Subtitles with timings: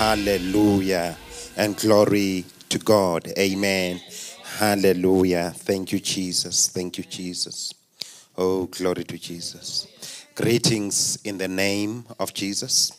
[0.00, 1.14] Hallelujah.
[1.58, 3.28] And glory to God.
[3.38, 4.00] Amen.
[4.56, 5.52] Hallelujah.
[5.54, 6.68] Thank you, Jesus.
[6.68, 7.74] Thank you, Jesus.
[8.38, 10.24] Oh, glory to Jesus.
[10.34, 12.92] Greetings in the name of Jesus.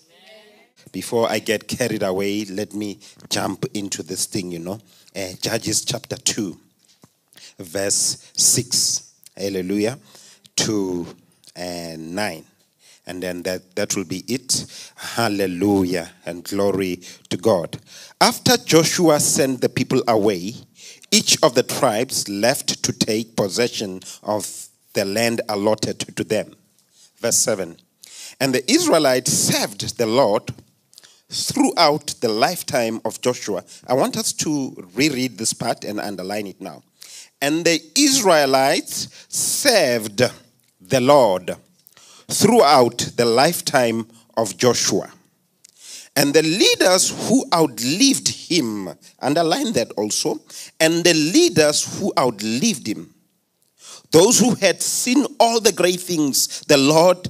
[0.91, 2.99] Before I get carried away, let me
[3.31, 4.79] jump into this thing, you know.
[5.15, 6.55] Uh, Judges chapter 2,
[7.57, 9.11] verse 6.
[9.35, 9.97] Hallelujah.
[10.55, 11.07] To
[11.57, 12.45] uh, 9
[13.05, 14.65] and then that, that will be it.
[14.95, 17.79] Hallelujah and glory to God.
[18.19, 20.53] After Joshua sent the people away,
[21.11, 26.55] each of the tribes left to take possession of the land allotted to them.
[27.17, 27.77] Verse 7.
[28.39, 30.53] And the Israelites served the Lord
[31.29, 33.63] throughout the lifetime of Joshua.
[33.87, 36.83] I want us to reread this part and underline it now.
[37.41, 40.21] And the Israelites served
[40.79, 41.55] the Lord
[42.31, 45.11] throughout the lifetime of Joshua.
[46.15, 50.41] And the leaders who outlived him, underline that also,
[50.79, 53.13] and the leaders who outlived him,
[54.11, 57.29] those who had seen all the great things the Lord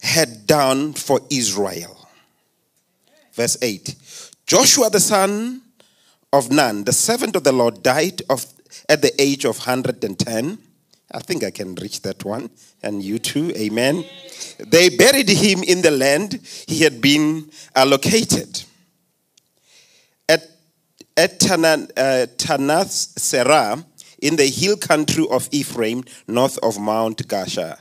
[0.00, 2.08] had done for Israel.
[3.34, 3.94] Verse 8
[4.46, 5.62] Joshua the son
[6.32, 8.46] of Nun, the servant of the Lord, died of,
[8.88, 10.58] at the age of 110.
[11.12, 12.50] I think I can reach that one.
[12.82, 14.04] And you too, amen.
[14.58, 18.62] They buried him in the land he had been allocated.
[20.28, 20.42] At,
[21.16, 23.84] at Tanath, uh, Tanath Serah,
[24.20, 27.78] in the hill country of Ephraim, north of Mount Gashar.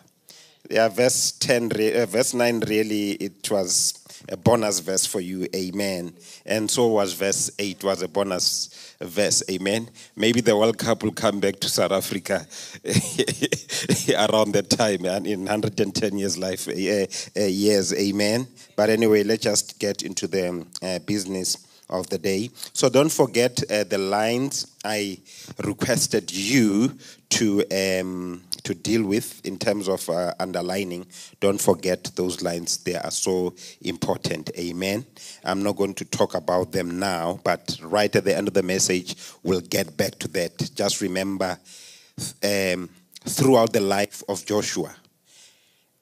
[0.70, 6.14] Yeah, verse 10, uh, verse 9, really, it was a bonus verse for you, amen.
[6.46, 9.90] And so was verse 8, was a bonus verse, amen.
[10.16, 12.46] Maybe the World Cup will come back to South Africa
[12.86, 18.48] around that time, in 110 years life, uh, uh, years, amen.
[18.76, 21.58] But anyway, let's just get into the uh, business
[21.92, 22.50] of the day.
[22.74, 25.20] So don't forget uh, the lines I
[25.64, 26.98] requested you
[27.30, 31.06] to um, to deal with in terms of uh, underlining.
[31.40, 34.52] Don't forget those lines; they are so important.
[34.58, 35.06] Amen.
[35.44, 38.64] I'm not going to talk about them now, but right at the end of the
[38.64, 40.72] message, we'll get back to that.
[40.76, 41.58] Just remember,
[42.44, 42.90] um,
[43.26, 44.96] throughout the life of Joshua.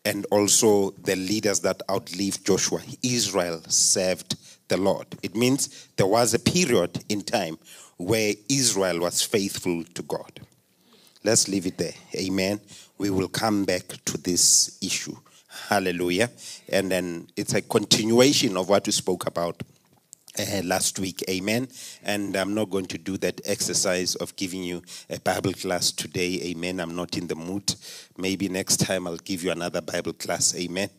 [0.05, 4.35] And also the leaders that outlived Joshua, Israel served
[4.69, 5.07] the Lord.
[5.21, 7.57] It means there was a period in time
[7.97, 10.39] where Israel was faithful to God.
[11.23, 11.93] Let's leave it there.
[12.15, 12.61] Amen.
[12.97, 15.17] We will come back to this issue.
[15.67, 16.29] Hallelujah.
[16.69, 19.61] And then it's a continuation of what we spoke about
[20.63, 21.23] last week.
[21.29, 21.67] Amen.
[22.03, 26.39] And I'm not going to do that exercise of giving you a Bible class today.
[26.43, 26.79] Amen.
[26.79, 27.75] I'm not in the mood.
[28.17, 30.55] Maybe next time I'll give you another Bible class.
[30.55, 30.89] Amen.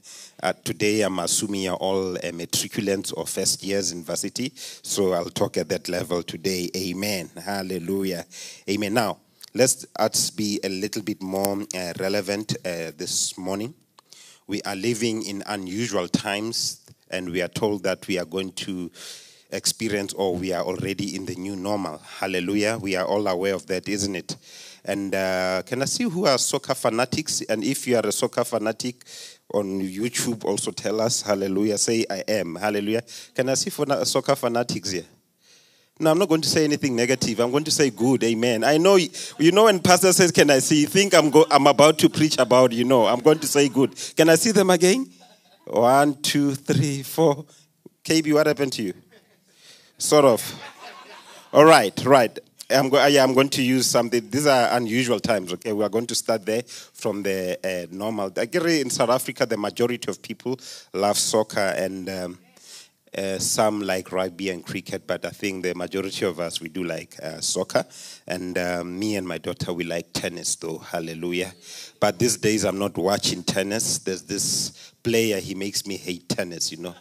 [0.43, 4.53] Uh, today I'm assuming you're all uh, matriculants or first years in university.
[4.55, 6.71] So I'll talk at that level today.
[6.77, 7.31] Amen.
[7.43, 8.25] Hallelujah.
[8.69, 8.95] Amen.
[8.95, 9.19] Now,
[9.55, 13.75] let's, let's be a little bit more uh, relevant uh, this morning.
[14.47, 16.81] We are living in unusual times,
[17.11, 18.91] and we are told that we are going to
[19.53, 21.99] experience or we are already in the new normal.
[21.99, 22.79] Hallelujah.
[22.81, 24.37] We are all aware of that, isn't it?
[24.85, 27.43] And uh, can I see who are soccer fanatics?
[27.43, 29.05] And if you are a soccer fanatic
[29.53, 31.23] on YouTube, also tell us.
[31.23, 31.79] Hallelujah.
[31.79, 32.55] Say, I am.
[32.57, 33.03] Hallelujah.
[33.35, 35.05] Can I see for soccer fanatics here?
[35.99, 37.41] No, I'm not going to say anything negative.
[37.41, 38.25] I'm going to say good.
[38.25, 38.65] Amen.
[38.65, 40.81] I know, you know, when pastor says, Can I see?
[40.81, 43.69] You think I'm, go- I'm about to preach about, you know, I'm going to say
[43.69, 43.95] good.
[44.17, 45.07] Can I see them again?
[45.67, 47.45] One, two, three, four.
[48.03, 48.95] KB, what happened to you?
[50.01, 50.63] Sort of.
[51.53, 52.39] All right, right.
[52.71, 54.31] I'm, go- yeah, I'm going to use something.
[54.31, 55.75] These are unusual times, okay?
[55.75, 58.33] We are going to start there from the uh, normal.
[58.39, 60.59] In South Africa, the majority of people
[60.95, 62.09] love soccer and.
[62.09, 62.39] Um,
[63.17, 66.85] uh, some like rugby and cricket, but I think the majority of us we do
[66.85, 67.85] like uh, soccer.
[68.27, 70.79] And uh, me and my daughter we like tennis, though.
[70.79, 71.53] Hallelujah!
[71.99, 73.99] But these days I'm not watching tennis.
[73.99, 76.71] There's this player he makes me hate tennis.
[76.71, 76.95] You know,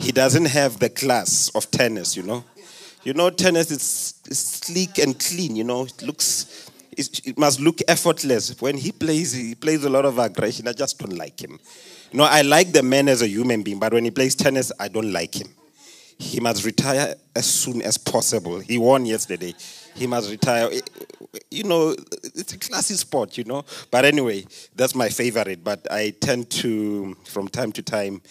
[0.00, 2.16] he doesn't have the class of tennis.
[2.16, 2.44] You know,
[3.04, 3.82] you know tennis is,
[4.36, 5.54] sleek and clean.
[5.54, 6.70] You know, it looks.
[6.94, 8.60] It must look effortless.
[8.60, 10.68] When he plays, he plays a lot of aggression.
[10.68, 11.58] I just don't like him.
[12.12, 14.88] No, I like the man as a human being, but when he plays tennis, I
[14.88, 15.48] don't like him.
[16.18, 18.60] He must retire as soon as possible.
[18.60, 19.54] He won yesterday.
[19.94, 20.70] He must retire.
[21.50, 23.64] You know, it's a classy sport, you know.
[23.90, 24.44] But anyway,
[24.74, 25.62] that's my favorite.
[25.62, 28.22] But I tend to, from time to time,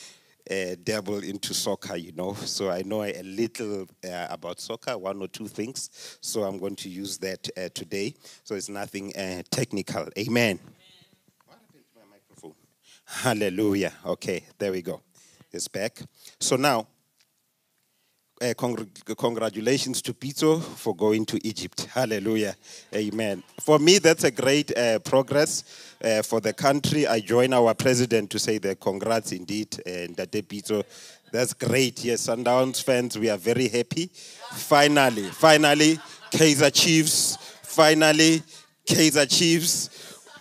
[0.49, 2.33] uh, dabble into soccer, you know.
[2.33, 6.17] So I know a little uh, about soccer, one or two things.
[6.21, 8.13] So I'm going to use that uh, today.
[8.43, 9.13] So it's nothing
[9.49, 10.07] technical.
[10.17, 10.59] Amen.
[13.05, 13.91] Hallelujah.
[14.05, 15.01] Okay, there we go.
[15.51, 15.99] It's back.
[16.39, 16.87] So now,
[18.41, 21.85] uh, congr- congratulations to Pitso for going to Egypt.
[21.93, 22.55] Hallelujah.
[22.93, 23.43] Amen.
[23.59, 25.63] For me, that's a great uh, progress
[26.03, 27.05] uh, for the country.
[27.05, 30.83] I join our president to say the congrats indeed, and uh, Pitso.
[31.31, 32.03] That's great.
[32.03, 34.09] Yes, Sundowns fans, we are very happy.
[34.51, 35.97] Finally, finally,
[36.31, 38.43] Kaizer Chiefs, finally,
[38.85, 39.89] Kaizer Chiefs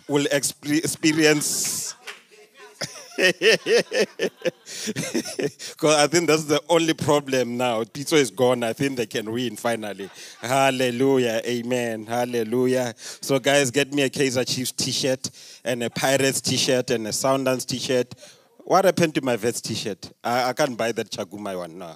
[0.08, 1.94] will experience
[5.70, 7.84] Because I think that's the only problem now.
[7.84, 8.62] Pitso is gone.
[8.62, 10.08] I think they can win finally.
[10.40, 11.42] Hallelujah.
[11.44, 12.06] Amen.
[12.06, 12.94] Hallelujah.
[12.96, 15.30] So, guys, get me a Kaizer Chiefs t shirt
[15.64, 18.14] and a Pirates t shirt and a Sundowns t shirt.
[18.58, 20.12] What happened to my Wits t shirt?
[20.22, 21.78] I, I can't buy that Tshakhuma one.
[21.78, 21.92] No.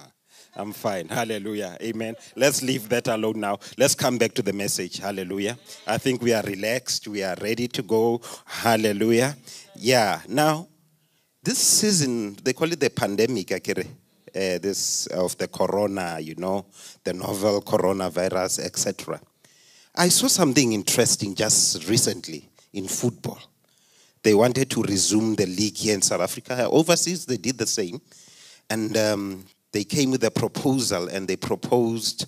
[0.57, 1.09] I'm fine.
[1.09, 1.77] Hallelujah.
[1.81, 2.15] Amen.
[2.35, 3.59] Let's leave that alone now.
[3.77, 4.99] Let's come back to the message.
[4.99, 5.57] Hallelujah.
[5.85, 7.09] I think we are relaxed.
[7.09, 8.21] We are ready to go.
[8.45, 9.35] Hallelujah.
[9.75, 10.21] Yeah.
[10.29, 10.69] Now,
[11.45, 13.51] this season, they call it the pandemic.
[13.51, 16.65] Uh, this of the corona, you know,
[17.05, 19.21] the novel coronavirus, etc.
[19.95, 23.39] I saw something interesting just recently in football.
[24.23, 26.67] They wanted to resume the league here in South Africa.
[26.69, 28.01] Overseas, they did the same.
[28.69, 32.25] And um, they came with a proposal and they proposed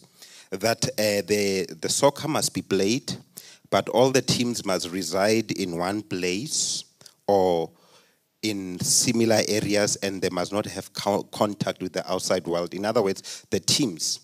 [0.51, 3.11] that uh, the, the soccer must be played,
[3.69, 6.85] but all the teams must reside in one place
[7.25, 7.71] or
[8.41, 12.73] in similar areas and they must not have contact with the outside world.
[12.73, 14.19] In other words, the teams,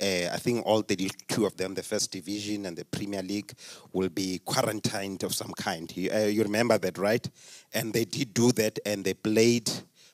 [0.00, 3.52] uh, I think all the two of them, the first division and the Premier League,
[3.92, 5.94] will be quarantined of some kind.
[5.96, 7.28] You, uh, you remember that, right?
[7.72, 9.70] And they did do that and they played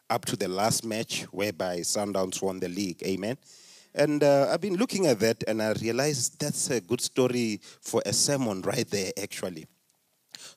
[0.09, 3.03] up to the last match whereby Sundowns won the league.
[3.05, 3.37] Amen.
[3.95, 8.03] And uh, I've been looking at that and I realized that's a good story for
[8.05, 9.67] a sermon right there, actually.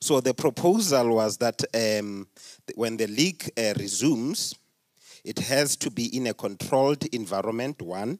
[0.01, 2.27] So the proposal was that um,
[2.75, 4.55] when the league uh, resumes,
[5.25, 8.17] it has to be in a controlled environment, one.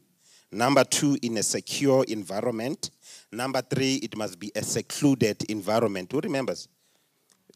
[0.52, 2.90] Number two, in a secure environment.
[3.32, 6.12] Number three, it must be a secluded environment.
[6.12, 6.68] Who remembers?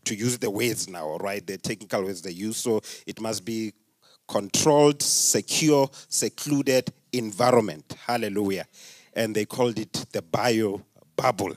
[0.06, 1.46] To use the words now, right?
[1.46, 2.58] The technical words they use.
[2.58, 3.74] So it must be
[4.28, 7.96] controlled, secure, secluded environment.
[8.06, 8.68] Hallelujah.
[9.14, 10.82] And they called it the bio
[11.16, 11.56] bubble.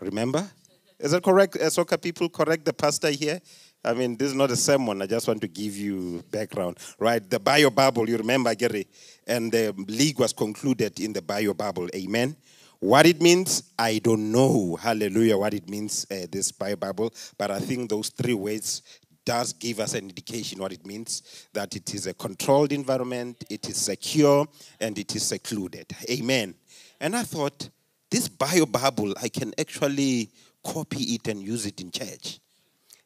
[0.00, 0.50] Remember?
[0.98, 1.56] Is that correct?
[1.56, 3.40] Uh, soccer people, correct the pastor here?
[3.84, 5.02] I mean, this is not a sermon.
[5.02, 7.28] I just want to give you background, right?
[7.28, 8.86] The bio bubble, you remember, Gary,
[9.26, 11.88] and the league was concluded in the bio bubble.
[11.94, 12.36] Amen.
[12.80, 14.76] What it means, I don't know.
[14.76, 15.36] Hallelujah.
[15.36, 18.82] What it means, uh, this bio bubble, but I think those three words
[19.24, 23.68] does give us an indication what it means that it is a controlled environment, it
[23.68, 24.46] is secure,
[24.80, 25.86] and it is secluded.
[26.08, 26.54] Amen.
[27.00, 27.68] And I thought,
[28.10, 30.30] this bio bubble, I can actually
[30.66, 32.40] copy it and use it in church.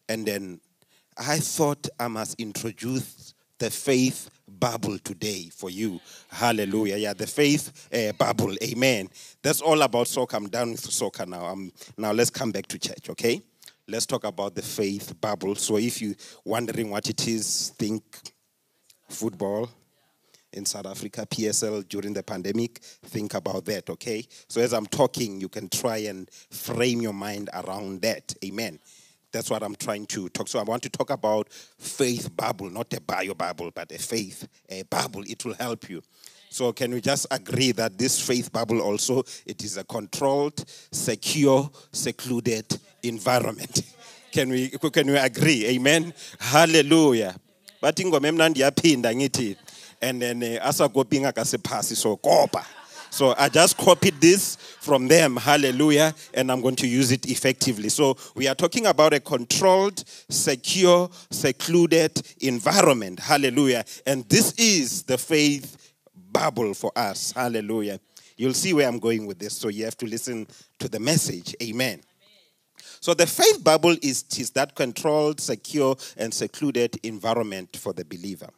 [0.09, 0.61] And then
[1.17, 6.01] I thought I must introduce the faith bubble today for you.
[6.31, 6.97] Hallelujah.
[6.97, 8.55] Yeah, the faith uh, bubble.
[8.63, 9.09] Amen.
[9.43, 10.37] That's all about soccer.
[10.37, 11.45] I'm done with soccer now.
[11.45, 13.43] I'm, now let's come back to church, okay?
[13.87, 15.55] Let's talk about the faith bubble.
[15.57, 16.15] So if you're
[16.45, 18.03] wondering what it is, think
[19.09, 19.69] football,
[20.53, 24.25] in South Africa, PSL during the pandemic, think about that, okay?
[24.49, 28.35] So as I'm talking, you can try and frame your mind around that.
[28.45, 28.79] Amen.
[29.33, 30.49] That's what I'm trying to talk.
[30.49, 34.49] So I want to talk about faith bubble, not a bio bubble, but a faith
[34.69, 35.23] a bubble.
[35.27, 36.03] It will help you.
[36.49, 41.71] So can we just agree that this faith bubble also it is a controlled, secure,
[41.93, 43.83] secluded environment?
[44.33, 45.67] Can we can we agree?
[45.67, 46.13] Amen.
[46.41, 47.37] Hallelujah.
[47.81, 49.57] But ingoma emnandi yaphinda ngithi
[50.01, 52.65] and then uh, asagoping akasepasi so kopa
[53.11, 55.37] so I just copied this from them.
[55.37, 56.15] Hallelujah.
[56.33, 57.89] And I'm going to use it effectively.
[57.89, 63.19] So we are talking about a controlled, secure, secluded environment.
[63.19, 63.85] Hallelujah.
[64.07, 65.93] And this is the faith
[66.33, 67.33] bubble for us.
[67.33, 67.99] Hallelujah.
[68.37, 69.57] You'll see where I'm going with this.
[69.57, 70.47] So you have to listen
[70.79, 71.55] to the message.
[71.61, 72.01] Amen.
[73.01, 78.51] So the faith bubble is, is that controlled, secure, and secluded environment for the believer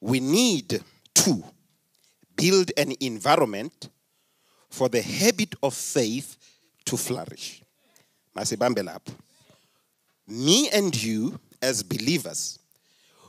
[0.00, 0.80] we need
[1.14, 1.44] to
[2.36, 3.88] build an environment
[4.70, 6.36] for the habit of faith
[6.84, 7.62] to flourish.
[10.26, 12.58] Me and you, as believers,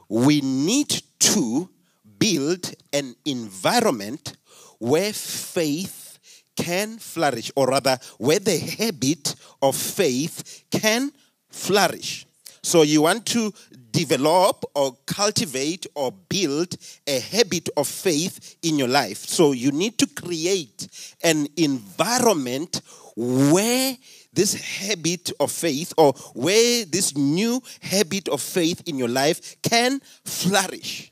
[0.08, 1.70] we need to
[2.18, 4.38] build an environment
[4.80, 6.20] where faith
[6.56, 11.12] can flourish, or rather, where the habit of faith can
[11.50, 12.26] flourish.
[12.62, 13.54] So, you want to
[13.92, 16.76] develop or cultivate or build
[17.08, 19.18] a habit of faith in your life.
[19.18, 20.88] So you need to create
[21.24, 22.82] an environment
[23.16, 23.98] where
[24.32, 30.00] this habit of faith or where this new habit of faith in your life can
[30.24, 31.12] flourish.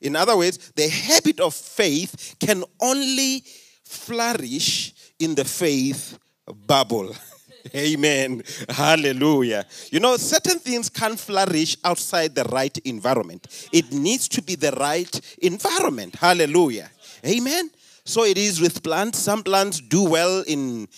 [0.00, 3.44] In other words, the habit of faith can only
[3.84, 6.18] flourish in the faith
[6.66, 7.14] bubble.
[7.74, 8.42] Amen.
[8.68, 9.64] Hallelujah.
[9.90, 13.68] You know, certain things can't flourish outside the right environment.
[13.72, 16.16] It needs to be the right environment.
[16.16, 16.90] Hallelujah.
[17.24, 17.70] Amen.
[18.04, 19.18] So it is with plants.
[19.18, 20.88] Some plants do well in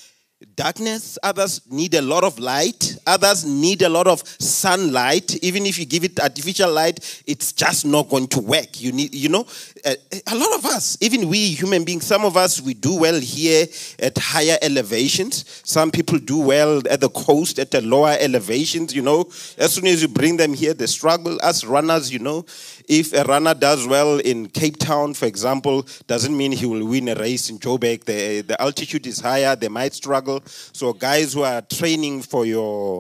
[0.55, 5.79] darkness others need a lot of light others need a lot of sunlight even if
[5.79, 9.47] you give it artificial light it's just not going to work you need you know
[9.85, 9.97] a,
[10.27, 13.67] a, lot of us even we human beings some of us we do well here
[14.01, 19.03] at higher elevations some people do well at the coast at the lower elevations you
[19.03, 19.21] know
[19.59, 22.45] as soon as you bring them here they struggle as runners you know
[22.89, 27.09] if a runner does well in Cape Town, for example, doesn't mean he will win
[27.09, 28.05] a race in Joburg.
[28.05, 30.43] The, the altitude is higher, they might struggle.
[30.47, 32.96] So, guys who are training for your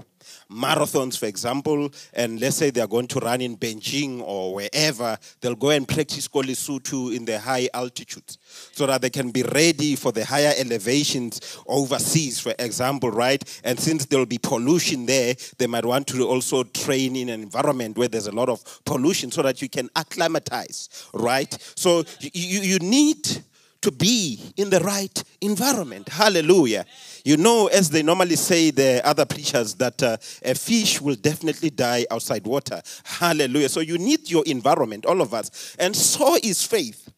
[0.50, 5.54] marathons, for example, and let's say they're going to run in Beijing or wherever, they'll
[5.54, 8.38] go and practice Kolisutu in the high altitudes
[8.72, 13.42] so that they can be ready for the higher elevations overseas, for example, right?
[13.64, 17.98] And since there'll be pollution there, they might want to also train in an environment
[17.98, 21.52] where there's a lot of pollution so that you can acclimatize, right?
[21.74, 23.44] So you, you need
[23.86, 26.08] to be in the right environment.
[26.08, 26.84] Hallelujah.
[27.24, 31.70] You know, as they normally say, the other preachers, that uh, a fish will definitely
[31.70, 32.82] die outside water.
[33.04, 33.68] Hallelujah.
[33.68, 35.76] So you need your environment, all of us.
[35.78, 37.12] And so is faith.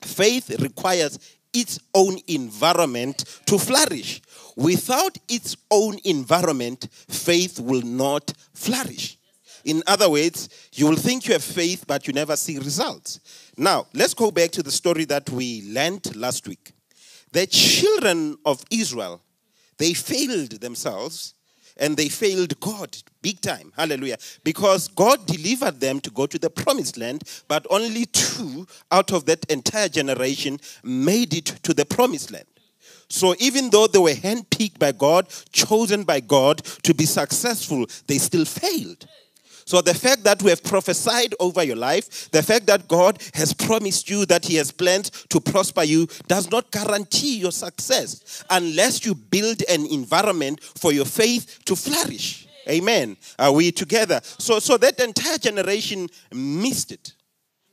[0.00, 1.18] Faith requires
[1.52, 4.22] its own environment to flourish.
[4.54, 9.18] Without its own environment, faith will not flourish.
[9.64, 13.45] In other words, you will think you have faith, but you never see results.
[13.56, 16.72] Now, let's go back to the story that we learned last week.
[17.32, 19.22] The children of Israel,
[19.78, 21.34] they failed themselves
[21.78, 23.72] and they failed God big time.
[23.76, 24.18] Hallelujah.
[24.44, 29.26] Because God delivered them to go to the promised land, but only two out of
[29.26, 32.46] that entire generation made it to the promised land.
[33.08, 38.18] So even though they were handpicked by God, chosen by God to be successful, they
[38.18, 39.06] still failed.
[39.66, 43.52] So the fact that we have prophesied over your life, the fact that God has
[43.52, 49.04] promised you that He has planned to prosper you, does not guarantee your success unless
[49.04, 52.46] you build an environment for your faith to flourish.
[52.68, 53.16] Amen.
[53.40, 54.20] Are we together?
[54.22, 57.14] So, so that entire generation missed it,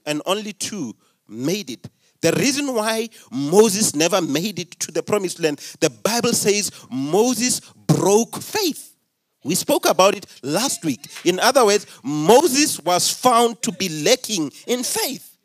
[0.06, 0.96] and only two
[1.28, 1.88] made it.
[2.22, 7.60] The reason why Moses never made it to the promised land, the Bible says Moses
[7.86, 8.93] broke faith.
[9.44, 11.06] We spoke about it last week.
[11.26, 15.38] In other words, Moses was found to be lacking in faith.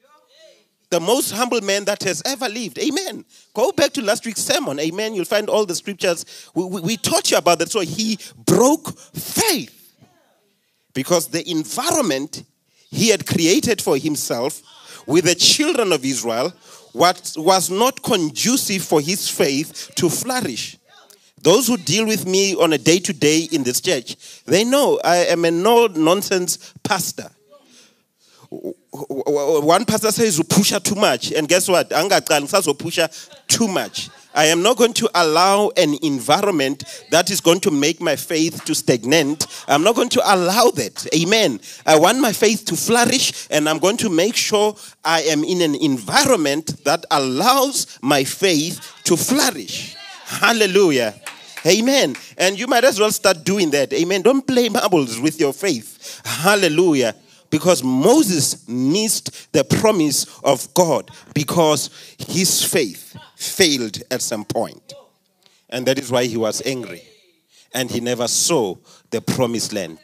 [0.91, 2.79] The most humble man that has ever lived.
[2.79, 3.25] Amen.
[3.53, 4.81] Go back to last week's sermon.
[4.81, 5.15] Amen.
[5.15, 6.51] You'll find all the scriptures.
[6.55, 7.71] We, we, we taught you about that.
[7.71, 9.75] So he broke faith
[10.95, 12.45] because the environment
[12.91, 14.63] he had created for himself
[15.07, 16.53] with the children of Israel
[16.93, 20.79] what was not conducive for his faith to flourish.
[21.43, 25.01] Those who deal with me on a day to day in this church, they know
[25.05, 27.31] I am a no nonsense pastor.
[28.51, 31.33] One pastor says, push her too much.
[31.33, 31.91] And guess what?
[32.79, 32.99] push
[33.47, 34.09] too much.
[34.35, 38.65] I am not going to allow an environment that is going to make my faith
[38.67, 39.47] to stagnate.
[39.67, 41.07] I'm not going to allow that.
[41.15, 41.61] Amen.
[41.85, 45.61] I want my faith to flourish and I'm going to make sure I am in
[45.61, 49.98] an environment that allows my faith to flourish.
[50.29, 51.15] Hallelujah.
[51.67, 52.15] Amen.
[52.37, 53.93] And you might as well start doing that.
[53.95, 54.21] Amen.
[54.21, 56.21] Don't play marbles with your faith.
[56.25, 57.15] Hallelujah.
[57.51, 64.93] Because Moses missed the promise of God because his faith failed at some point.
[65.71, 67.03] And that is why he was angry.
[67.73, 68.77] And he never saw
[69.11, 69.99] the promised land.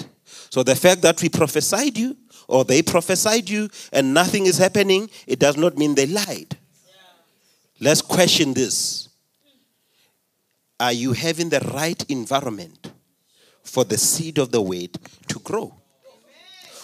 [0.49, 2.17] So the fact that we prophesied you
[2.49, 6.57] or they prophesied you and nothing is happening, it does not mean they lied.
[7.79, 9.04] Let's question this.
[10.85, 12.93] Are you having the right environment
[13.63, 14.99] for the seed of the word
[15.29, 15.75] to grow?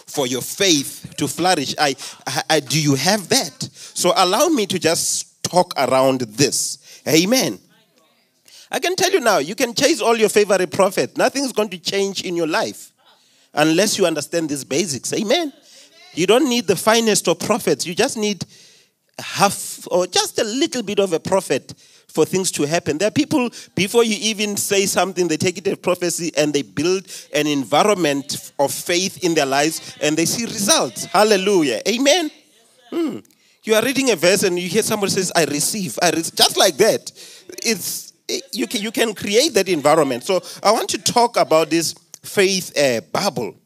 [0.07, 1.75] For your faith to flourish?
[1.79, 1.95] I,
[2.27, 3.69] I, I, do you have that?
[3.71, 7.03] So allow me to just talk around this.
[7.07, 7.59] Amen.
[8.71, 11.19] I can tell you now, you can chase all your favorite prophet.
[11.19, 12.93] Nothing's going to change in your life
[13.53, 15.13] unless you understand these basics.
[15.13, 15.53] Amen.
[16.15, 17.87] You don't need the finest of prophets.
[17.87, 18.47] You just need
[19.21, 21.75] half or just a little bit of a prophet
[22.09, 22.99] for things to happen.
[22.99, 26.63] There are people, before you even say something, they take it as prophecy and they
[26.63, 31.05] build an environment of faith in their lives and they see results.
[31.05, 31.81] Hallelujah.
[31.87, 32.31] Amen.
[32.91, 33.19] Hmm.
[33.63, 35.99] You are reading a verse and you hear somebody says, I receive.
[36.03, 36.35] I receive.
[36.35, 37.13] Just like that.
[37.63, 38.13] It's
[38.53, 40.25] you can, you can create that environment.
[40.25, 43.57] So I want to talk about this faith uh, bubble.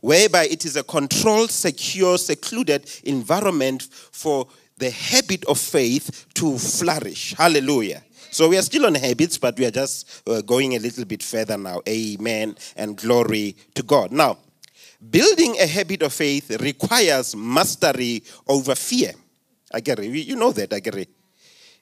[0.00, 4.46] whereby it is a controlled, secure, secluded environment for
[4.80, 7.34] the habit of faith to flourish.
[7.34, 8.02] Hallelujah.
[8.32, 11.22] So we are still on habits, but we are just uh, going a little bit
[11.22, 11.80] further now.
[11.88, 14.12] Amen and glory to God.
[14.12, 14.38] Now,
[15.10, 19.12] building a habit of faith requires mastery over fear.
[19.72, 20.06] I get it.
[20.06, 21.08] You know that, I get it.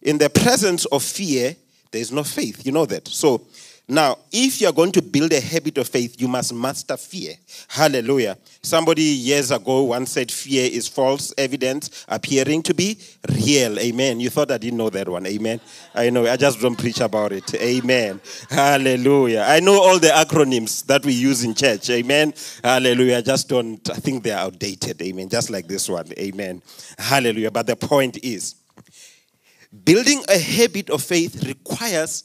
[0.03, 1.55] In the presence of fear,
[1.91, 2.65] there is no faith.
[2.65, 3.09] You know that.
[3.09, 3.47] So
[3.91, 7.35] now, if you're going to build a habit of faith, you must master fear.
[7.69, 8.37] Hallelujah.
[8.61, 12.99] Somebody years ago once said fear is false evidence appearing to be
[13.31, 13.79] real.
[13.79, 14.21] Amen.
[14.21, 15.27] You thought I didn't know that one.
[15.27, 15.59] Amen.
[15.95, 16.27] I know.
[16.27, 17.55] I just don't preach about it.
[17.55, 18.21] Amen.
[18.51, 19.47] Hallelujah.
[19.49, 21.89] I know all the acronyms that we use in church.
[21.89, 22.35] Amen.
[22.63, 23.17] Hallelujah.
[23.17, 25.01] I just don't, I think they're outdated.
[25.01, 25.31] Amen.
[25.31, 26.13] Just like this one.
[26.19, 26.61] Amen.
[26.99, 27.51] Hallelujah.
[27.51, 28.55] But the point is,
[29.85, 32.25] building a habit of faith requires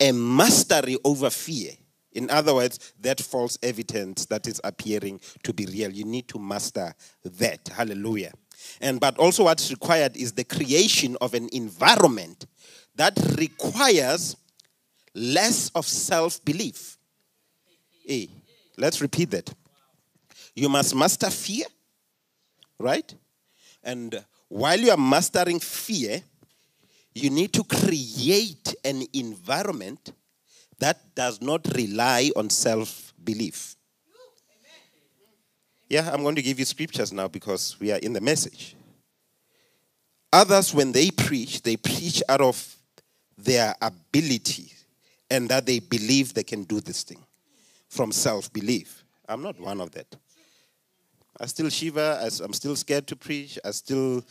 [0.00, 1.72] a mastery over fear.
[2.12, 5.90] In other words, that false evidence that is appearing to be real.
[5.90, 6.94] You need to master
[7.24, 7.68] that.
[7.68, 8.32] Hallelujah.
[8.80, 12.46] And but also what's required is the creation of an environment
[12.96, 14.36] that requires
[15.14, 16.98] less of self-belief.
[18.04, 18.28] Hey,
[18.76, 19.52] let's repeat that.
[20.54, 21.66] You must master fear,
[22.78, 23.14] right?
[23.82, 26.22] And while you are mastering fear,
[27.14, 30.12] you need to create an environment
[30.78, 33.76] that does not rely on self belief.
[35.88, 38.74] Yeah, I'm going to give you scriptures now because we are in the message.
[40.32, 42.76] Others, when they preach, they preach out of
[43.36, 44.72] their ability
[45.30, 47.22] and that they believe they can do this thing
[47.88, 49.04] from self belief.
[49.28, 50.16] I'm not one of that.
[51.38, 52.18] I still shiver.
[52.42, 53.58] I'm still scared to preach.
[53.64, 54.24] I still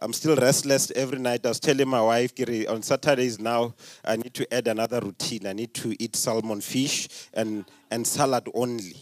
[0.00, 1.44] I'm still restless every night.
[1.44, 5.46] I was telling my wife, Giri on Saturdays now, I need to add another routine.
[5.46, 8.94] I need to eat salmon fish and, and salad only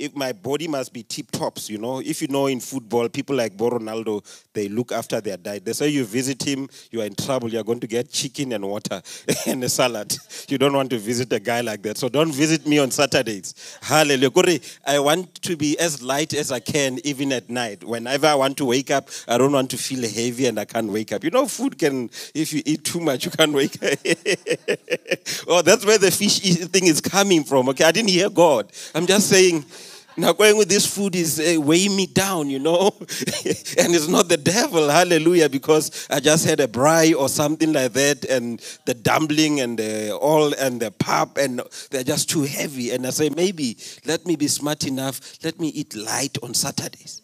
[0.00, 2.00] if my body must be tip tops, you know.
[2.00, 5.64] If you know in football, people like Bo Ronaldo, they look after their diet.
[5.64, 7.48] They say you visit him, you are in trouble.
[7.48, 9.00] You are going to get chicken and water
[9.46, 10.14] and a salad.
[10.48, 11.96] You don't want to visit a guy like that.
[11.96, 13.78] So don't visit me on Saturdays.
[13.82, 14.60] Hallelujah.
[14.86, 17.82] I want to be as light as I can, even at night.
[17.82, 20.90] Whenever I want to wake up, I don't want to feel heavy and I can't
[20.90, 21.24] wake up.
[21.24, 23.98] You know, food can, if you eat too much, you can't wake up.
[25.48, 27.68] oh, that's where the fish thing is coming from.
[27.70, 28.70] Okay, I didn't hear God.
[28.94, 29.64] I'm just saying,
[30.16, 34.28] now going with this food is uh, weighing me down, you know, and it's not
[34.28, 38.94] the devil, hallelujah, because I just had a braai or something like that, and the
[38.94, 42.92] dumpling and the all and the pap, and they're just too heavy.
[42.92, 43.76] And I say, maybe
[44.06, 47.22] let me be smart enough, let me eat light on Saturdays.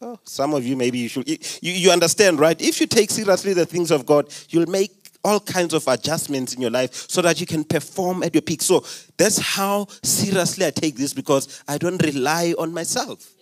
[0.00, 1.28] Oh, some of you maybe you should.
[1.28, 2.60] You, you understand, right?
[2.62, 4.97] If you take seriously the things of God, you'll make
[5.28, 8.62] all kinds of adjustments in your life so that you can perform at your peak.
[8.62, 8.84] So
[9.16, 13.34] that's how seriously I take this because I don't rely on myself.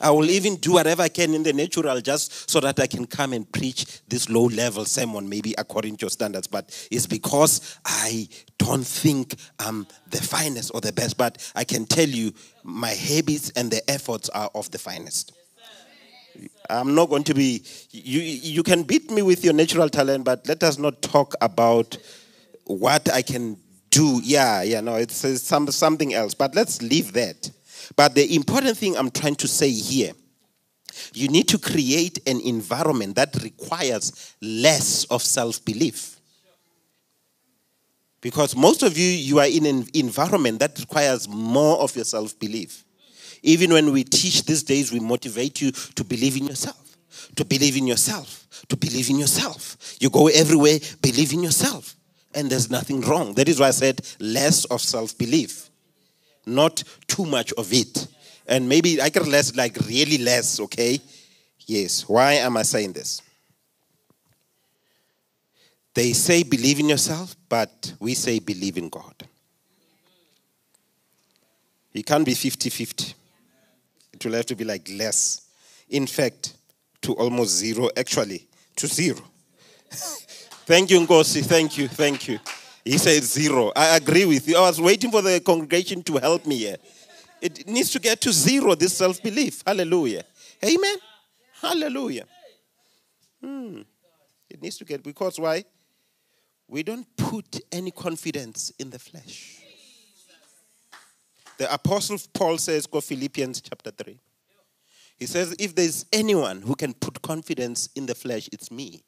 [0.00, 3.06] I will even do whatever I can in the natural just so that I can
[3.06, 6.46] come and preach this low level sermon, maybe according to your standards.
[6.46, 11.16] But it's because I don't think I'm the finest or the best.
[11.16, 15.32] But I can tell you, my habits and the efforts are of the finest.
[16.70, 20.46] I'm not going to be, you, you can beat me with your natural talent, but
[20.48, 21.96] let us not talk about
[22.64, 23.58] what I can
[23.90, 24.20] do.
[24.24, 26.34] Yeah, yeah, no, it's, it's some, something else.
[26.34, 27.50] But let's leave that.
[27.96, 30.12] But the important thing I'm trying to say here
[31.12, 36.16] you need to create an environment that requires less of self belief.
[38.20, 42.38] Because most of you, you are in an environment that requires more of your self
[42.38, 42.84] belief.
[43.42, 46.96] Even when we teach these days, we motivate you to believe in yourself,
[47.36, 49.76] to believe in yourself, to believe in yourself.
[50.00, 51.94] You go everywhere, believe in yourself.
[52.34, 53.34] And there's nothing wrong.
[53.34, 55.70] That is why I said less of self belief,
[56.46, 58.08] not too much of it.
[58.46, 60.98] And maybe I get less, like really less, okay?
[61.66, 62.08] Yes.
[62.08, 63.22] Why am I saying this?
[65.94, 69.14] They say believe in yourself, but we say believe in God.
[71.94, 73.14] It can't be 50 50
[74.24, 75.42] it will have to be like less.
[75.88, 76.54] In fact,
[77.02, 79.20] to almost zero, actually, to zero.
[79.90, 81.44] thank you, Ngosi.
[81.44, 81.88] Thank you.
[81.88, 82.38] Thank you.
[82.84, 83.72] He said zero.
[83.74, 84.56] I agree with you.
[84.56, 86.76] I was waiting for the congregation to help me here.
[87.40, 89.62] It needs to get to zero, this self belief.
[89.66, 90.24] Hallelujah.
[90.64, 90.96] Amen.
[91.60, 92.24] Hallelujah.
[93.42, 93.82] Hmm.
[94.48, 95.64] It needs to get, because why?
[96.68, 99.63] We don't put any confidence in the flesh.
[101.58, 104.18] The Apostle Paul says, go Philippians chapter 3.
[105.16, 109.04] He says, if there's anyone who can put confidence in the flesh, it's me,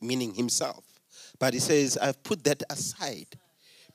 [0.00, 0.84] meaning himself.
[1.38, 3.26] But he says, I've put that aside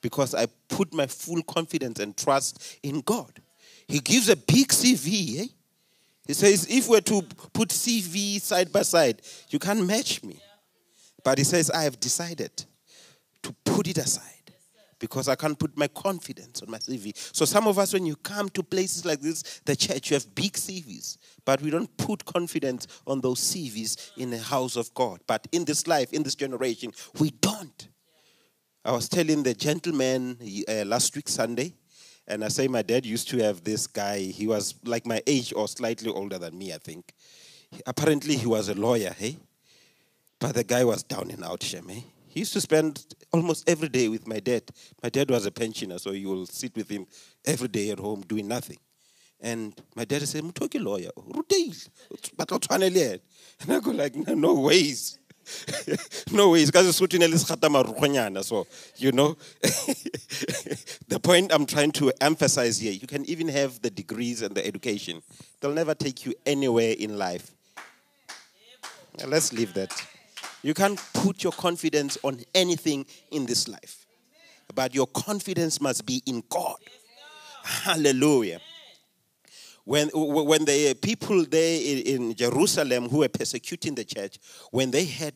[0.01, 3.41] because I put my full confidence and trust in God.
[3.88, 5.39] He gives a big CV.
[5.39, 5.47] Eh?
[6.27, 10.39] He says, if we're to put CV side by side, you can't match me.
[11.23, 12.51] But he says, I have decided
[13.41, 14.37] to put it aside
[14.99, 17.13] because I can't put my confidence on my CV.
[17.36, 20.33] So some of us, when you come to places like this, the church, you have
[20.33, 25.19] big CVs, but we don't put confidence on those CVs in the house of God.
[25.27, 27.88] But in this life, in this generation, we don't.
[28.83, 31.73] I was telling the gentleman uh, last week Sunday,
[32.27, 34.19] and I say my dad used to have this guy.
[34.19, 37.13] He was like my age or slightly older than me, I think.
[37.86, 39.38] Apparently, he was a lawyer, hey?
[40.39, 41.89] But the guy was down and out, Shem?
[42.38, 44.62] He used to spend almost every day with my dad.
[45.02, 47.08] My dad was a pensioner, so you will sit with him
[47.43, 48.78] every day at home doing nothing.
[49.41, 51.10] And my dad said, Mutoki lawyer,
[52.38, 52.52] but
[53.62, 55.17] And I go like, no, no ways.
[56.32, 56.69] no ways.
[56.69, 57.08] Because so
[58.97, 59.36] you know.
[61.08, 64.63] the point I'm trying to emphasize here, you can even have the degrees and the
[64.63, 65.23] education.
[65.60, 67.56] They'll never take you anywhere in life.
[69.26, 69.91] Let's leave that.
[70.63, 74.06] You can't put your confidence on anything in this life.
[74.74, 76.78] But your confidence must be in God.
[77.63, 78.60] Hallelujah.
[79.86, 84.38] When, when the people there in Jerusalem who were persecuting the church,
[84.72, 85.34] when they had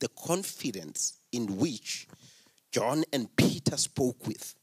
[0.00, 2.08] the confidence in which
[2.72, 4.56] John and Peter spoke with,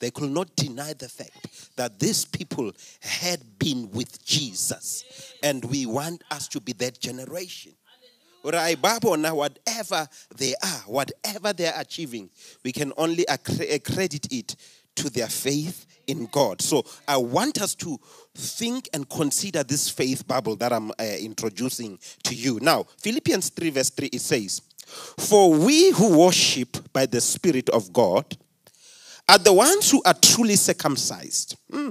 [0.00, 5.34] they could not deny the fact that these people had been with Jesus.
[5.42, 7.72] And we want us to be that generation.
[8.44, 12.30] Now, whatever they are, whatever they are achieving,
[12.64, 14.56] we can only accredit it
[14.96, 16.60] to their faith in God.
[16.60, 17.98] So I want us to
[18.34, 22.58] think and consider this faith bubble that I'm uh, introducing to you.
[22.60, 24.62] Now, Philippians 3, verse 3, it says,
[25.18, 28.36] For we who worship by the Spirit of God
[29.28, 31.56] are the ones who are truly circumcised.
[31.70, 31.90] Hmm.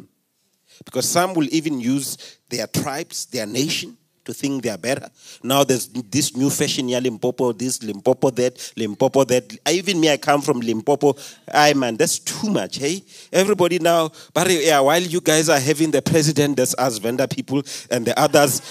[0.84, 3.98] Because some will even use their tribes, their nation,
[4.30, 5.10] to think they are better.
[5.44, 9.58] Now there's this new fashion here, Limpopo, this, Limpopo, that, Limpopo, that.
[9.70, 11.16] Even me, I come from Limpopo.
[11.52, 13.04] I man, that's too much, hey?
[13.34, 17.64] Everybody now, but yeah, while you guys are having the president, that's us Venda people,
[17.90, 18.62] and the others,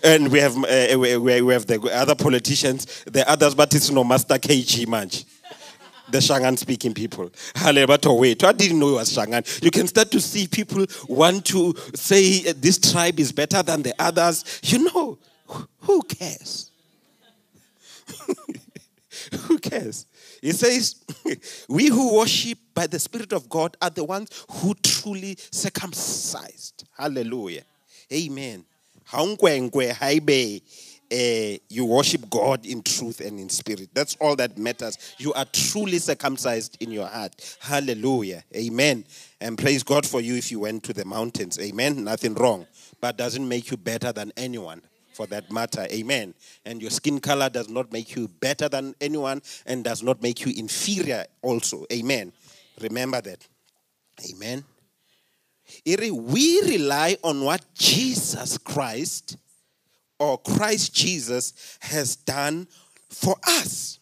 [0.04, 4.04] and we have, uh, we, we have the other politicians, the others, but it's no
[4.04, 5.10] Master KG, man
[6.10, 7.30] the Shangaan speaking people.
[8.18, 9.62] wait, I didn't know it was Shangaan.
[9.62, 13.82] You can start to see people want to say eh, this tribe is better than
[13.82, 14.60] the others.
[14.62, 15.18] You know,
[15.80, 16.70] who cares?
[19.40, 20.06] who cares?
[20.40, 21.04] He says,
[21.68, 26.84] We who worship by the Spirit of God are the ones who truly circumcised.
[26.96, 27.64] Hallelujah.
[28.12, 28.64] Amen
[31.10, 33.90] uh, you worship God in truth and in spirit.
[33.94, 35.14] That's all that matters.
[35.18, 37.56] You are truly circumcised in your heart.
[37.60, 38.44] Hallelujah.
[38.54, 39.04] Amen.
[39.40, 41.58] And praise God for you if you went to the mountains.
[41.58, 42.04] Amen.
[42.04, 42.66] Nothing wrong.
[43.00, 45.86] But doesn't make you better than anyone for that matter.
[45.90, 46.34] Amen.
[46.64, 50.44] And your skin color does not make you better than anyone and does not make
[50.44, 51.86] you inferior also.
[51.92, 52.32] Amen.
[52.80, 53.46] Remember that.
[54.30, 54.64] Amen.
[55.84, 59.36] We rely on what Jesus Christ
[60.18, 62.68] or Christ Jesus has done
[63.08, 63.98] for us.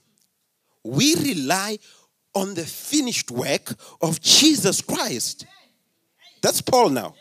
[0.83, 1.79] We rely
[2.35, 5.47] on the finished work of Jesus Christ.
[6.43, 7.15] That's Paul now.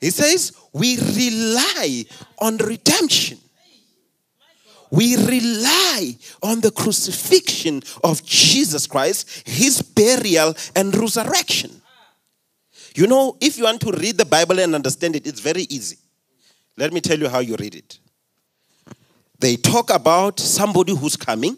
[0.00, 2.04] He says, We rely
[2.38, 3.38] on redemption.
[4.90, 11.82] We rely on the crucifixion of Jesus Christ, his burial and resurrection.
[12.94, 15.98] You know, if you want to read the Bible and understand it, it's very easy.
[16.76, 17.98] Let me tell you how you read it.
[19.38, 21.56] They talk about somebody who's coming,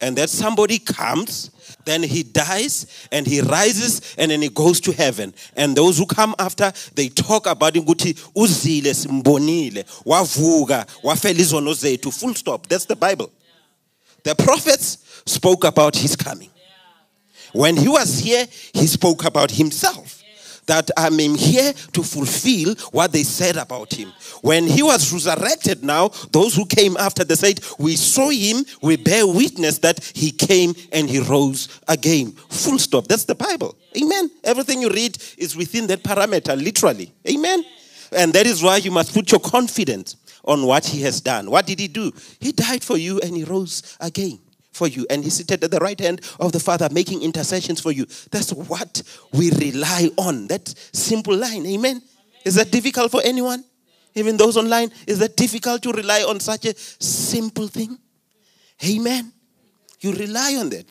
[0.00, 1.50] and that somebody comes,
[1.84, 5.32] then he dies and he rises and then he goes to heaven.
[5.56, 12.12] And those who come after, they talk about ukuthi uzile simbonile, wavuka, wafela izono zethu.
[12.12, 12.66] Full stop.
[12.66, 13.30] That's the Bible.
[14.24, 16.50] The prophets spoke about his coming.
[17.52, 20.23] When he was here, he spoke about himself
[20.66, 24.12] that I'm here to fulfill what they said about him.
[24.42, 28.96] When he was resurrected, now, those who came after, they said, We saw him, we
[28.96, 32.32] bear witness that he came and he rose again.
[32.32, 33.08] Full stop.
[33.08, 33.76] That's the Bible.
[33.96, 34.30] Amen.
[34.42, 37.12] Everything you read is within that parameter, literally.
[37.28, 37.64] Amen.
[38.12, 41.50] And that is why you must put your confidence on what he has done.
[41.50, 42.12] What did he do?
[42.38, 44.38] He died for you and he rose again
[44.74, 45.06] for you.
[45.08, 48.06] And he's seated at the right hand of the Father, making intercessions for you.
[48.30, 50.48] That's what we rely on.
[50.48, 51.64] That simple line.
[51.66, 52.02] Amen.
[52.44, 53.64] Is that difficult for anyone?
[54.14, 54.90] Even those online?
[55.06, 57.98] Is that difficult to rely on such a simple thing?
[58.84, 59.32] Amen.
[60.00, 60.86] You rely on that.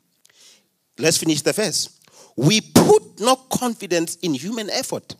[0.98, 2.00] Let's finish the verse.
[2.36, 5.16] we put no confidence in human effort.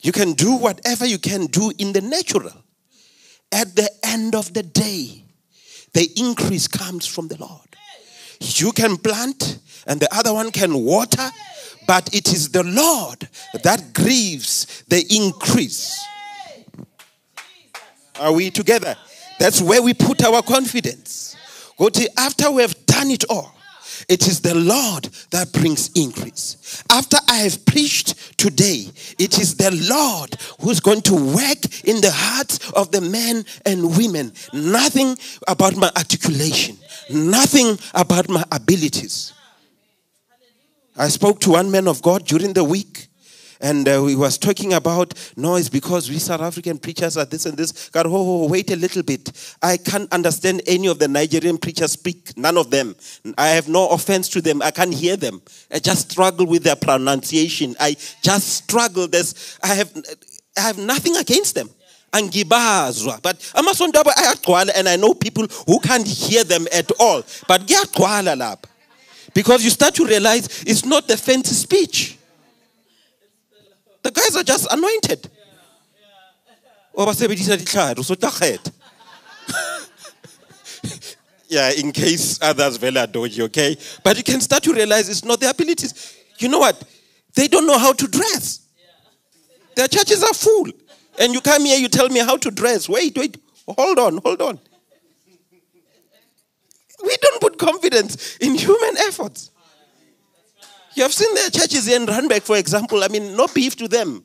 [0.00, 2.52] You can do whatever you can do in the natural.
[3.52, 5.24] At the end of the day,
[5.92, 7.76] the increase comes from the Lord.
[8.40, 11.30] You can plant, and the other one can water,
[11.86, 13.28] but it is the Lord
[13.62, 16.02] that grieves the increase.
[18.18, 18.96] Are we together?
[19.38, 21.36] That's where we put our confidence.
[22.16, 23.54] After we have done it all,
[24.08, 26.82] it is the Lord that brings increase.
[26.90, 28.86] After I have preached today,
[29.18, 33.96] it is the Lord who's going to work in the hearts of the men and
[33.96, 34.32] women.
[34.52, 36.78] Nothing about my articulation,
[37.10, 39.32] nothing about my abilities.
[40.96, 43.09] I spoke to one man of God during the week
[43.60, 47.46] and uh, he was talking about no, it's because we South African preachers are this
[47.46, 47.90] and this.
[47.90, 49.30] God, oh, oh, wait a little bit.
[49.62, 52.36] I can't understand any of the Nigerian preachers speak.
[52.36, 52.96] None of them.
[53.36, 54.62] I have no offense to them.
[54.62, 55.42] I can't hear them.
[55.70, 57.76] I just struggle with their pronunciation.
[57.78, 59.06] I just struggle.
[59.08, 59.92] There's, I have,
[60.56, 61.68] I have nothing against them.
[62.12, 63.52] but
[64.74, 68.64] and i know people who can't hear them at all but kuyagcwala lapha
[69.32, 72.18] because you start to realize it's not the fancy speech
[74.02, 75.30] the guys are just anointed.
[81.48, 83.76] yeah, in case others vela dodgy, okay?
[84.02, 86.16] But you can start to realize it's not their abilities.
[86.38, 86.82] You know what?
[87.34, 88.60] They don't know how to dress.
[89.76, 90.66] Their churches are full.
[91.18, 92.88] And you come here, you tell me how to dress.
[92.88, 93.36] Wait, wait,
[93.68, 94.58] hold on, hold on.
[97.02, 99.49] We don't put confidence in human efforts.
[101.00, 103.02] You have seen their churches in Randburg, for example.
[103.02, 104.22] I mean, no beef to them.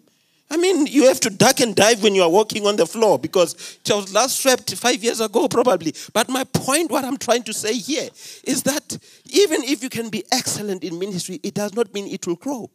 [0.52, 3.18] I mean, you have to duck and dive when you are walking on the floor
[3.18, 5.96] because it was last swept five years ago, probably.
[6.12, 8.10] But my point, what I'm trying to say here,
[8.44, 12.28] is that even if you can be excellent in ministry, it does not mean it
[12.28, 12.70] will grow.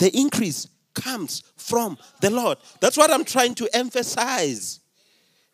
[0.00, 2.58] The increase comes from the Lord.
[2.80, 4.80] That's what I'm trying to emphasize.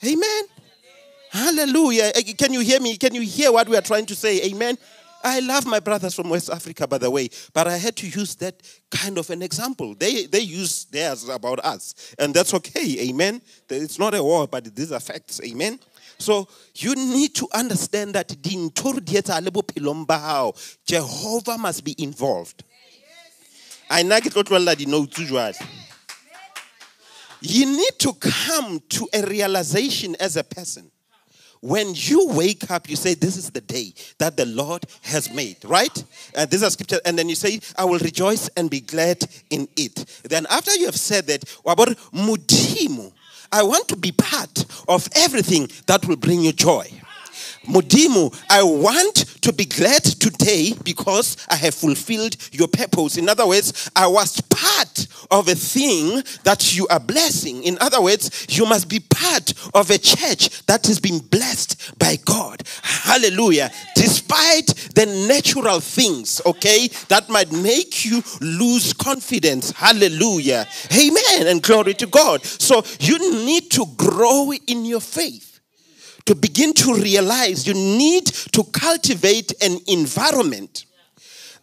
[0.03, 0.45] Amen.
[1.33, 2.13] Hallelujah.
[2.39, 2.97] Can you hear me?
[2.97, 4.43] Can you hear what we are trying to say?
[4.47, 4.79] Amen.
[5.23, 8.35] I love my brothers from West Africa, by the way, but I had to use
[8.37, 9.95] that kind of an example.
[9.95, 13.09] They, they use theirs about us, and that's okay.
[13.09, 13.43] Amen.
[13.69, 15.41] It's not a war, but these are facts.
[15.45, 15.79] Amen.
[16.19, 18.37] So you need to understand that
[20.87, 22.65] Jehovah must be involved.
[23.91, 24.03] I
[27.43, 30.91] You need to come to a realization as a person
[31.61, 35.57] when you wake up, you say, This is the day that the Lord has made,
[35.65, 36.05] right?
[36.35, 37.01] And this is scripture.
[37.05, 40.23] And then you say, I will rejoice and be glad in it.
[40.25, 43.13] Then, after you have said that, about mudimu,
[43.53, 46.89] I want to be part of everything that will bring you joy.
[47.67, 53.17] Mudimu, I want to be glad today because I have fulfilled your purpose.
[53.17, 57.63] In other words, I was part of a thing that you are blessing.
[57.63, 62.17] In other words, you must be part of a church that has been blessed by
[62.25, 62.63] God.
[62.83, 63.71] Hallelujah.
[63.95, 69.71] Despite the natural things, okay, that might make you lose confidence.
[69.73, 70.67] Hallelujah.
[70.93, 71.47] Amen.
[71.47, 72.45] And glory to God.
[72.45, 75.50] So you need to grow in your faith
[76.31, 80.85] to begin to realize you need to cultivate an environment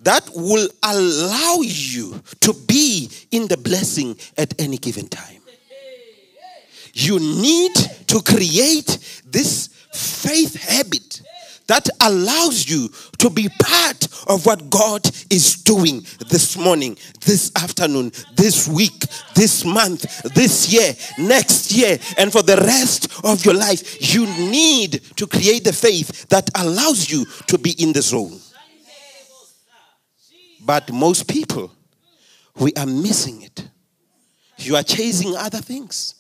[0.02, 5.40] that will allow you to be in the blessing at any given time.
[6.94, 7.76] You need
[8.08, 11.07] to create this faith habit
[11.68, 18.12] that allows you to be part of what God is doing this morning, this afternoon,
[18.36, 19.00] this week,
[19.36, 24.14] this month, this year, next year, and for the rest of your life.
[24.14, 28.40] You need to create the faith that allows you to be in the zone.
[30.66, 31.72] But most people,
[32.56, 33.70] we are missing it.
[34.58, 36.16] You are chasing other things.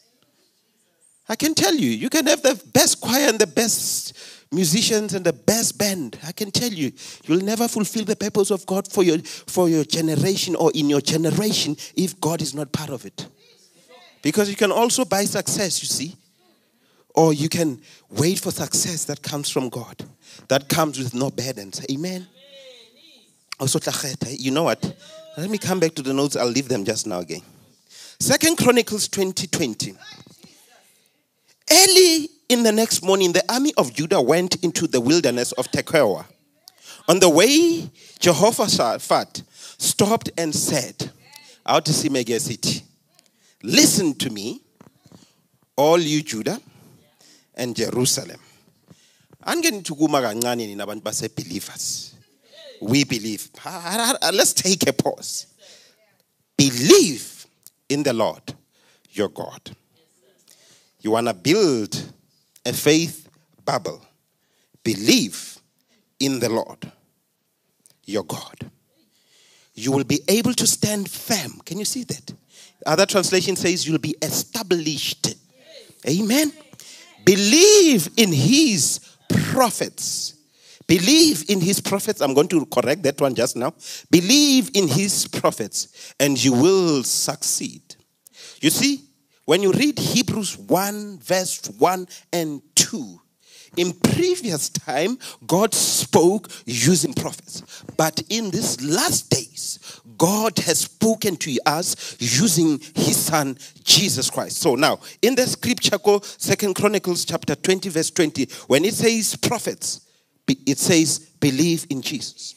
[1.27, 4.13] I can tell you, you can have the best choir and the best
[4.51, 6.91] musicians and the best band, I can tell you,
[7.25, 11.01] you'll never fulfill the purpose of God for your, for your generation or in your
[11.01, 13.27] generation if God is not part of it.
[14.21, 16.15] Because you can also buy success, you see.
[17.13, 20.03] Or you can wait for success that comes from God,
[20.49, 21.83] that comes with no burdens.
[21.91, 22.27] Amen.
[23.60, 23.79] Also,
[24.29, 24.95] you know what?
[25.36, 26.36] Let me come back to the notes.
[26.36, 27.41] I'll leave them just now again.
[28.19, 29.93] Second Chronicles 2020.
[31.71, 36.25] Early in the next morning, the army of Judah went into the wilderness of Tekoa.
[37.07, 39.43] On the way, Jehoshaphat
[39.77, 41.12] stopped and said,
[41.65, 42.83] Out to see City,
[43.63, 44.62] listen to me,
[45.75, 46.60] all you Judah
[47.55, 48.39] and Jerusalem.
[49.45, 52.15] Angeni tukuma kancane nina abantu base believers.
[52.81, 53.49] We believe.
[54.33, 55.47] Let's take a pause.
[56.57, 57.45] Believe
[57.89, 58.41] in the Lord
[59.12, 59.75] your God.
[61.01, 62.13] You want to build
[62.67, 63.30] a faith
[63.63, 64.06] bubble.
[64.84, 65.58] Believe
[66.19, 66.91] in the Lord
[68.06, 68.71] your God.
[69.73, 71.62] You will be able to stand firm.
[71.65, 72.34] Can you see that?
[72.86, 75.36] Other translation says you'll be established.
[76.08, 76.51] Amen.
[77.25, 78.99] Believe in his
[79.51, 80.36] prophets.
[80.88, 82.21] Believe in his prophets.
[82.21, 83.73] I'm going to correct that one just now.
[84.10, 87.82] Believe in his prophets and you will succeed.
[88.62, 89.07] You see,
[89.47, 93.21] when you read Hebrews 1, verse 1 and 2,
[93.77, 97.63] in previous time, God spoke using prophets.
[97.95, 104.57] But in these last days, God has spoken to us using his son, Jesus Christ.
[104.57, 109.38] So now, in the scripture called Second Chronicles chapter 20, verse 20, when it says
[109.38, 110.01] prophets,
[110.45, 112.55] it says believe in Jesus.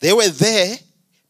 [0.00, 0.76] They were there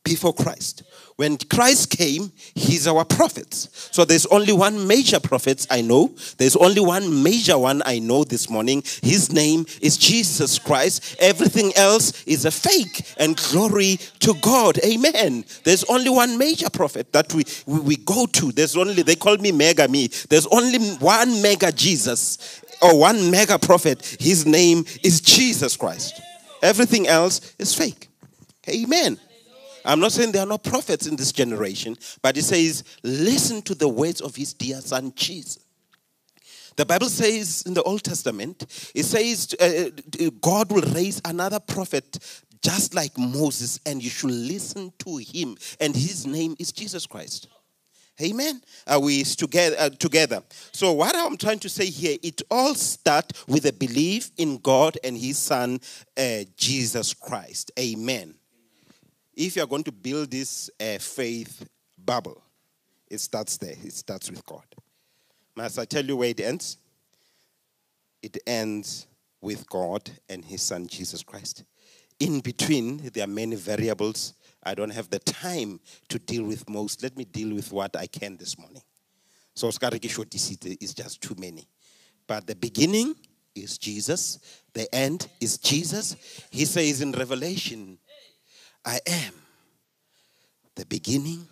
[0.03, 0.85] before Christ.
[1.17, 3.55] When Christ came, he's our prophet.
[3.55, 6.13] So there's only one major prophet I know.
[6.39, 8.83] There's only one major one I know this morning.
[9.01, 11.17] His name is Jesus Christ.
[11.21, 14.79] Everything else is a fake and glory to God.
[14.85, 15.45] Amen.
[15.63, 18.51] There's only one major prophet that we, we, we go to.
[18.51, 20.09] There's only, they call me mega me.
[20.29, 24.17] There's only one mega Jesus or one mega prophet.
[24.19, 26.21] His name is Jesus Christ.
[26.61, 28.09] Everything else is fake.
[28.69, 29.21] Amen.
[29.85, 33.75] I'm not saying there are no prophets in this generation, but it says, listen to
[33.75, 35.59] the words of his dear son Jesus.
[36.77, 39.91] The Bible says in the Old Testament, it says uh,
[40.25, 42.19] uh, God will raise another prophet
[42.63, 47.49] just like Moses, and you should listen to him, and his name is Jesus Christ.
[48.23, 48.63] Amen.
[48.87, 49.77] Are we together?
[49.79, 50.43] Uh, together.
[50.73, 54.97] So what I'm trying to say here, it all starts with a belief in God
[55.03, 55.81] and His Son,
[56.17, 57.73] uh, Jesus Christ.
[57.77, 58.35] Amen
[59.37, 61.67] if you're going to build this uh, faith
[61.99, 62.43] bubble,
[63.09, 63.75] it starts there.
[63.83, 64.65] It starts with God.
[65.57, 66.79] Must I tell you where it ends?
[68.23, 69.07] It ends
[69.41, 71.65] with God and His Son Jesus Christ.
[72.19, 74.35] In between, there are many variables.
[74.63, 77.03] I don't have the time to deal with most.
[77.03, 78.83] Let me deal with what I can this morning.
[79.55, 81.69] So, is just too many.
[82.27, 83.15] But the beginning
[83.55, 84.39] is Jesus,
[84.73, 86.17] the end is Jesus.
[86.51, 87.99] He says in Revelation
[88.85, 89.33] I am
[90.75, 91.47] the beginning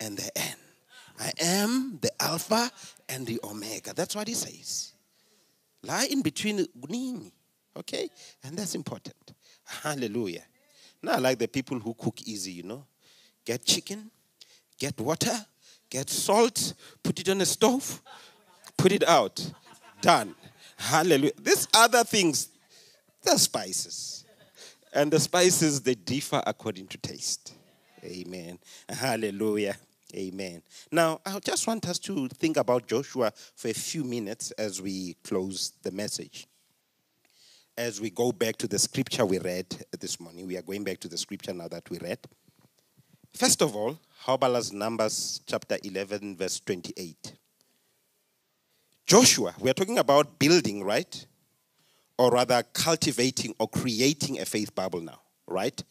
[0.00, 0.56] and the end.
[1.18, 2.70] I am the Alpha
[3.08, 3.94] and the Omega.
[3.94, 4.92] That's what he says.
[5.82, 6.66] Lie in between,
[7.76, 8.08] okay?
[8.44, 9.32] And that's important.
[9.64, 10.42] Hallelujah.
[11.02, 12.84] Not like the people who cook easy, you know.
[13.44, 14.10] Get chicken,
[14.78, 15.46] get water,
[15.88, 18.02] get salt, put it on a stove,
[18.76, 19.52] put it out.
[20.02, 20.34] Done.
[20.76, 21.32] Hallelujah.
[21.40, 22.48] These other things,
[23.22, 24.25] they're spices.
[24.96, 27.52] And the spices, they differ according to taste.
[28.02, 28.58] Amen.
[28.88, 29.76] Hallelujah.
[30.14, 30.62] Amen.
[30.90, 35.14] Now, I just want us to think about Joshua for a few minutes as we
[35.22, 36.46] close the message.
[37.76, 39.66] As we go back to the scripture we read
[40.00, 42.20] this morning, we are going back to the scripture now that we read.
[43.34, 44.38] First of all, how
[44.72, 47.34] Numbers chapter 11, verse 28?
[49.04, 51.26] Joshua, we are talking about building, right?
[52.18, 55.82] Or rather cultivating or creating a faith bubble now, right?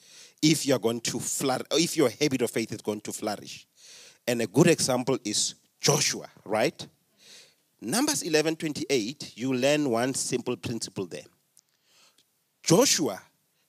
[0.41, 3.67] If you're going to flourish, if your habit of faith is going to flourish.
[4.27, 6.85] And a good example is Joshua, right?
[7.81, 11.25] Numbers 11 28, you learn one simple principle there.
[12.63, 13.21] Joshua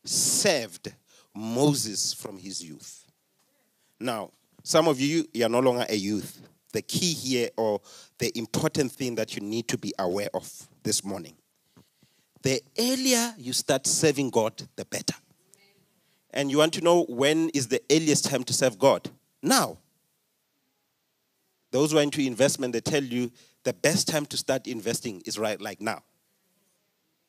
[0.05, 0.95] served
[1.35, 3.05] Moses from his youth.
[4.01, 4.31] Now,
[4.63, 6.41] some of you, you're no longer a youth.
[6.73, 7.81] The key here, or
[8.19, 10.51] the important thing that you need to be aware of
[10.83, 11.35] this morning
[12.43, 15.15] the earlier you start serving God, the better.
[16.31, 19.09] And you want to know when is the earliest time to serve God?
[19.43, 19.79] Now.
[21.73, 23.31] Those who are into investment, they tell you
[23.65, 26.03] the best time to start investing is right like now.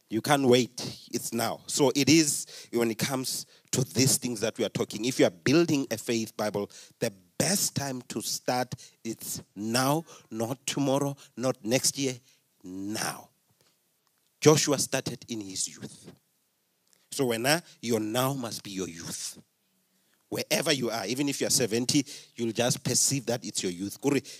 [0.10, 1.10] You can't wait.
[1.12, 1.62] It's now.
[1.67, 5.03] So it is when it comes to these things that we are talking.
[5.05, 10.66] If you are building a faith Bible, the best time to start is now, not
[10.66, 12.16] tomorrow, not next year,
[12.64, 13.30] now.
[14.40, 16.12] Joshua started in his youth.
[17.12, 19.38] So when now, your now must be your youth.
[20.30, 23.98] Wherever you are, even if you are 70, you'll just perceive that it's your youth.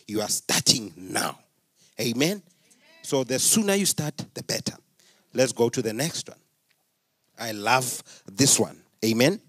[0.08, 1.40] You are starting now.
[2.00, 2.14] Amen?
[2.16, 2.44] Amen?
[3.02, 4.76] So the sooner you start, the better.
[5.34, 6.38] Let's go to the next one.
[7.40, 8.78] I love this one.
[9.04, 9.28] Amen?
[9.28, 9.42] Amen?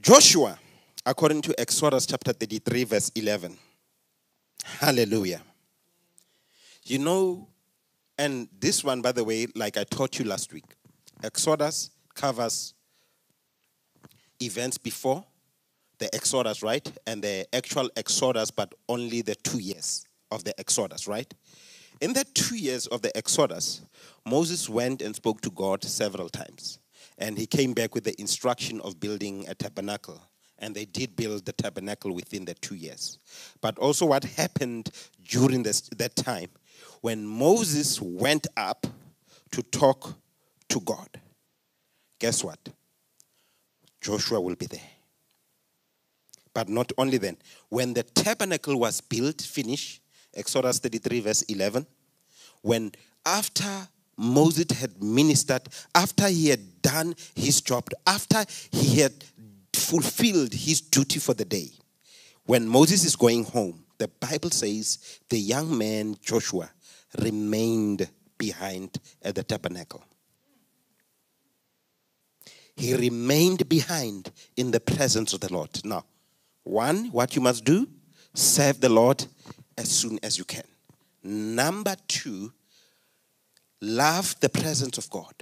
[0.00, 0.58] Joshua,
[1.04, 3.56] according to Exodus chapter 33, verse 11.
[4.64, 5.42] Hallelujah.
[6.84, 7.48] You know,
[8.18, 10.64] and this one, by the way, like I taught you last week,
[11.22, 12.74] Exodus covers
[14.40, 15.24] events before
[15.98, 16.90] the Exodus, right?
[17.06, 21.32] And the actual Exodus, but only the two years of the Exodus, right?
[22.00, 23.82] In the two years of the Exodus,
[24.26, 26.78] Moses went and spoke to God several times.
[27.18, 30.20] And he came back with the instruction of building a tabernacle.
[30.58, 33.18] And they did build the tabernacle within the two years.
[33.60, 34.90] But also, what happened
[35.26, 36.48] during this, that time,
[37.00, 38.86] when Moses went up
[39.52, 40.14] to talk
[40.68, 41.08] to God,
[42.18, 42.58] guess what?
[44.00, 44.80] Joshua will be there.
[46.54, 47.36] But not only then,
[47.68, 50.00] when the tabernacle was built, finished,
[50.34, 51.86] Exodus 33, verse 11,
[52.62, 52.92] when
[53.24, 59.12] after Moses had ministered, after he had done his job, after he had
[59.72, 61.70] fulfilled his duty for the day,
[62.46, 66.70] when Moses is going home, the Bible says the young man Joshua
[67.20, 68.08] remained
[68.38, 70.04] behind at the tabernacle.
[72.76, 75.70] He remained behind in the presence of the Lord.
[75.84, 76.04] Now,
[76.62, 77.88] one, what you must do,
[78.34, 79.24] serve the Lord
[79.78, 80.64] as soon as you can.
[81.22, 82.52] Number two,
[83.80, 85.34] love the presence of God.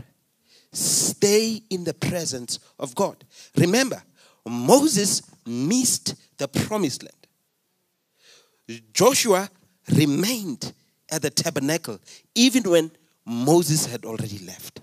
[0.72, 3.24] Stay in the presence of God.
[3.56, 4.02] Remember,
[4.46, 8.82] Moses missed the promised land.
[8.92, 9.48] Joshua
[9.92, 10.72] remained
[11.14, 11.98] at the tabernacle
[12.34, 12.90] even when
[13.24, 14.80] Moses had already left.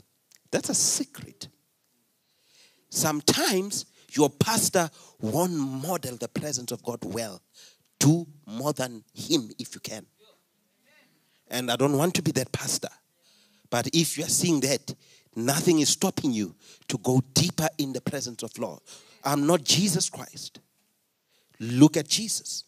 [0.50, 1.48] That's a secret.
[2.90, 7.42] Sometimes your pastor won't model the presence of God well.
[8.00, 10.06] Do more than him if you can.
[11.50, 12.90] And I don't want to be that pastor.
[13.70, 14.94] But if you are seeing that,
[15.36, 16.56] nothing is stopping you
[16.88, 18.80] to go deeper in the presence of Lord.
[19.24, 20.60] I'm not Jesus Christ.
[21.60, 22.64] Look at Jesus.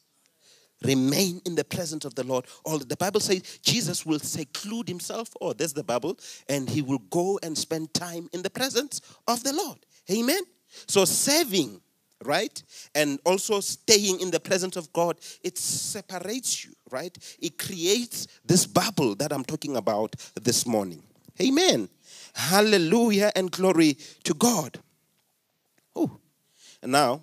[0.84, 2.46] Remain in the presence of the Lord.
[2.66, 6.18] All the Bible says Jesus will seclude himself, or oh, there's the Bible,
[6.50, 9.80] and he will go and spend time in the presence of the Lord.
[10.12, 10.42] Amen.
[10.88, 11.82] So serving,
[12.24, 12.62] right?
[12.96, 17.18] And also staying in the presence of God, it separates you, right?
[17.40, 21.04] It creates this bubble that I'm talking about this morning.
[21.42, 21.90] Amen.
[22.34, 24.80] Hallelujah and glory to God.
[25.96, 26.20] Oh,
[26.84, 27.22] now,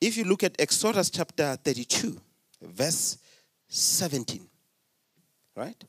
[0.00, 2.18] if you look at Exodus chapter 32,
[2.62, 3.18] verse
[3.68, 4.46] 17,
[5.56, 5.84] right?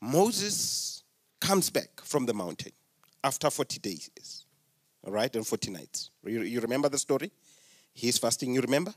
[0.00, 1.02] Moses
[1.40, 2.72] comes back from the mountain
[3.22, 4.44] after 40 days,
[5.06, 6.10] all right, and 40 nights.
[6.24, 7.30] You, you remember the story?
[7.92, 8.92] He's fasting, you remember?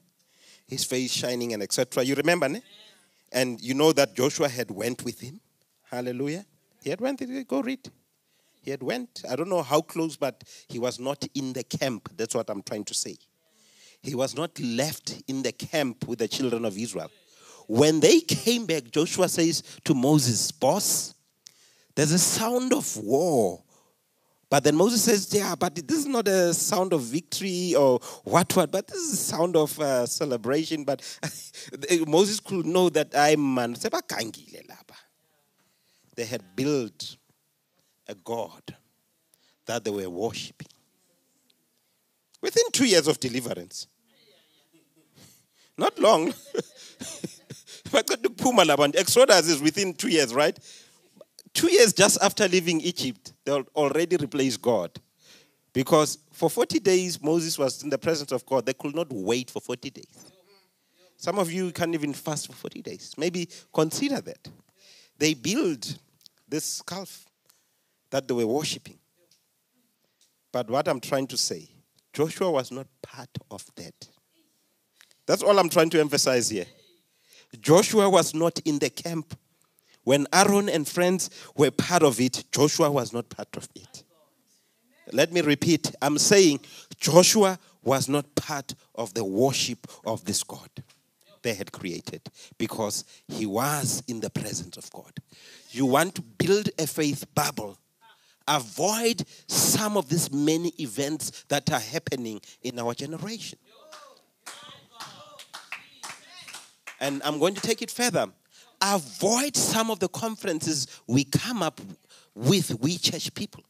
[0.67, 2.03] His face shining and etc.
[2.03, 2.61] You remember, ne?
[3.31, 5.39] And you know that Joshua had went with him.
[5.89, 6.45] Hallelujah.
[6.81, 7.89] He had went, go read.
[8.61, 12.09] He had went, I don't know how close, but he was not in the camp.
[12.17, 13.17] That's what I'm trying to say.
[14.01, 17.11] He was not left in the camp with the children of Israel.
[17.67, 21.13] When they came back, Joshua says to Moses, Boss,
[21.95, 23.63] there's a sound of war
[24.49, 28.55] but then Moses says, Yeah, but this is not a sound of victory or what,
[28.55, 30.83] what, but this is a sound of uh, celebration.
[30.85, 31.01] But
[32.07, 33.75] Moses could know that I'm man.
[36.15, 37.17] They had built
[38.07, 38.75] a God
[39.65, 40.67] that they were worshipping.
[42.47, 43.87] Within two years of deliverance.
[45.77, 46.33] Not long.
[48.95, 50.57] Exodus is within two years, right?
[51.53, 54.97] Two years just after leaving Egypt, they already replaced God.
[55.73, 58.65] Because for 40 days, Moses was in the presence of God.
[58.65, 60.31] They could not wait for 40 days.
[61.17, 63.13] Some of you can't even fast for 40 days.
[63.17, 64.47] Maybe consider that.
[65.17, 65.99] They build
[66.47, 67.25] this calf
[68.09, 68.99] that they were worshiping.
[70.53, 71.67] But what I'm trying to say,
[72.17, 73.93] Joshua was not part of that.
[75.27, 76.65] That's all I'm trying to emphasize here.
[77.61, 79.37] Joshua was not in the camp
[80.03, 84.03] when Aaron and friends were part of it, Joshua was not part of it.
[85.13, 86.61] Let me repeat I'm saying
[86.99, 90.71] Joshua was not part of the worship of this God
[91.43, 92.21] they had created
[92.57, 95.13] because he was in the presence of God.
[95.69, 97.77] You want to build a faith bubble.
[98.47, 103.59] Avoid some of these many events that are happening in our generation.
[106.99, 108.31] And I'm going to take it further
[108.81, 111.81] avoid some of the conferences we come up
[112.35, 113.63] with, we church people.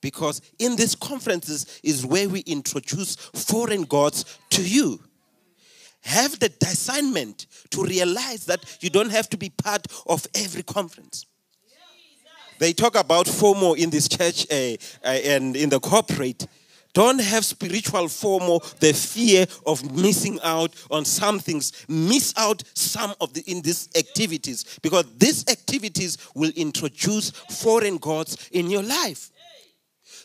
[0.00, 5.00] Because in these conferences is where we introduce foreign gods to you.
[6.02, 11.24] Have the discernment to realize that you don't have to be part of every conference.
[12.58, 16.46] They talk about FOMO in this church uh, uh, and in the corporate
[16.94, 21.72] Don't have spiritual FOMO, the fear of missing out on some things.
[21.88, 28.48] Miss out some of the in these activities because these activities will introduce foreign gods
[28.52, 29.32] in your life.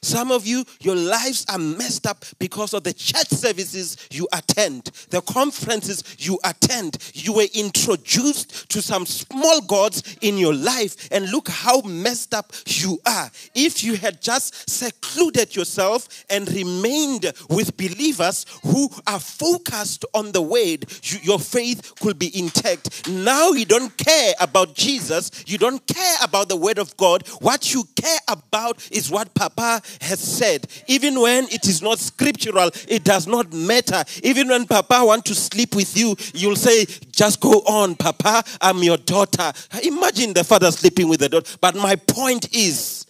[0.02, 4.86] Some of you, your lives are messed up because of the church services you attend,
[5.10, 6.97] the conferences you attend.
[7.14, 12.54] You were introduced to some small gods in your life, and look how messed up
[12.66, 13.30] you are.
[13.56, 20.41] If you had just secluded yourself and remained with believers who are focused on the
[20.41, 23.08] word, you, your faith could be intact.
[23.10, 27.28] Now you don't care about Jesus, you don't care about the word of God.
[27.39, 30.68] What you care about is what Papa has said.
[30.88, 34.04] Even when it is not scriptural, it does not matter.
[34.24, 38.84] Even when Papa want to sleep with you, you'll say, just go on, Papa, I'm
[38.84, 39.52] your daughter.
[39.84, 41.58] Imagine the father sleeping with the daughter.
[41.62, 43.06] But my point is,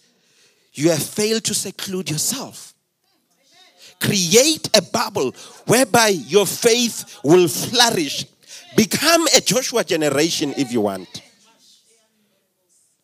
[0.72, 2.74] you have failed to seclude yourself.
[4.00, 5.32] Create a bubble
[5.66, 8.24] whereby your faith will flourish.
[8.76, 11.22] Become a Joshua generation if you want.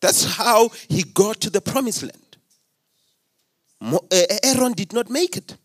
[0.00, 2.25] That's how he got to the promised land.
[3.86, 5.56] Eh, eh, Aaron did not make it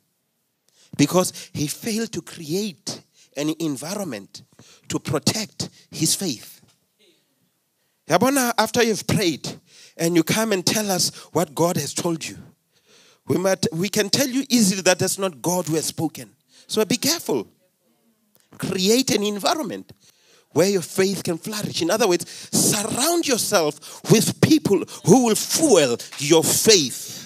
[0.97, 3.01] because he failed to create
[3.35, 4.43] an environment
[4.89, 6.61] to protect his faith.
[8.07, 9.47] Yabona, after you've prayed
[9.97, 12.37] and you come and tell us what God has told you,
[13.27, 16.29] we, might, we can tell you easily that that's not God who has spoken.
[16.67, 17.47] So be careful.
[18.57, 19.93] Create an environment
[20.51, 21.81] where your faith can flourish.
[21.81, 27.20] In other words, surround yourself with people who will fuel your faith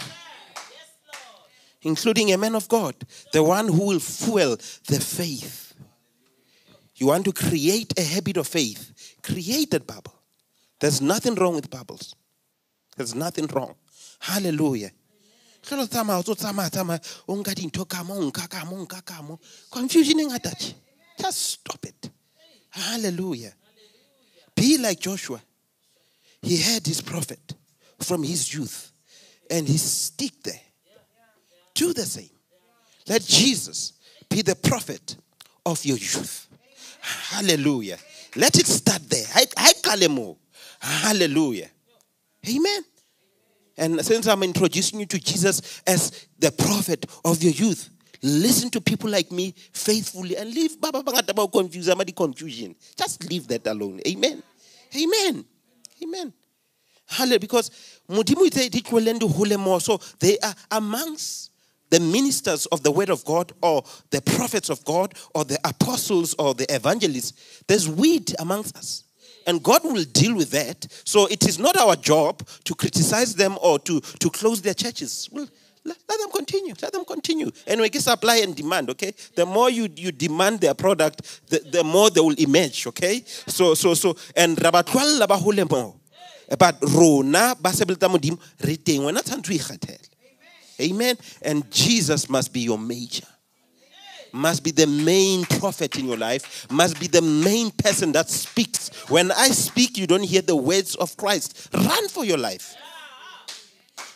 [1.86, 2.96] including a man of God,
[3.32, 4.58] the one who will fuel
[4.88, 5.74] the faith.
[6.96, 10.16] You want to create a habit of faith, create that bubble.
[10.80, 12.16] There's nothing wrong with bubbles.
[12.98, 13.76] There's nothing wrong.
[14.20, 14.92] Hallelujah.
[19.72, 20.30] Confusion
[21.20, 22.10] Just stop it.
[22.70, 23.54] Hallelujah.
[24.56, 25.42] Be like Joshua.
[26.42, 27.54] He had his prophet
[28.00, 28.92] from his youth
[29.50, 30.62] and he stick there
[31.76, 32.30] do the same.
[33.08, 33.94] Let Jesus
[34.30, 35.18] be the prophet
[35.66, 36.48] of your youth.
[37.02, 37.98] Hallelujah.
[38.36, 39.26] Let it start there.
[40.80, 41.70] Hallelujah.
[42.50, 42.84] Amen.
[43.78, 47.90] And since I'm introducing you to Jesus as the prophet of your youth,
[48.22, 51.52] listen to people like me faithfully and leave about
[52.16, 52.76] confusion.
[52.96, 54.00] Just leave that alone.
[54.08, 54.42] Amen.
[54.96, 55.46] Amen.
[56.04, 56.34] Amen.
[57.08, 57.40] Hallelujah.
[57.40, 58.00] Because
[59.80, 61.52] so they are amongst
[61.90, 66.34] the ministers of the word of God or the prophets of God or the apostles
[66.40, 69.04] or the evangelists, there's weed amongst us.
[69.48, 70.88] And God will deal with that.
[71.06, 75.30] So it is not our job to criticize them or to, to close their churches.
[75.32, 75.48] Well,
[75.84, 76.74] let, let them continue.
[76.82, 77.52] Let them continue.
[77.68, 79.14] Anyway, get supply and demand, okay?
[79.36, 83.22] The more you, you demand their product, the, the more they will emerge, okay?
[83.26, 86.00] So, so, so, and rabatwalla ba hole mo.
[86.58, 90.10] But rona ba sebelta modimo re teng wena tshwanetse o ikgethele.
[90.80, 91.18] Amen.
[91.42, 93.26] And Jesus must be your major.
[94.32, 98.90] Must be the main prophet in your life, must be the main person that speaks.
[99.10, 101.70] When I speak, you don't hear the words of Christ.
[101.74, 102.76] Run for your life.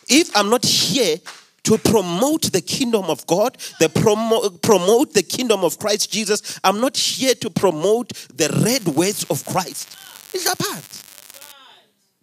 [0.08, 1.16] If I'm not here
[1.62, 6.80] to promote the kingdom of God, the promo- promote the kingdom of Christ Jesus, I'm
[6.80, 9.88] not here to promote the red words of Christ.
[10.34, 10.84] It's apart.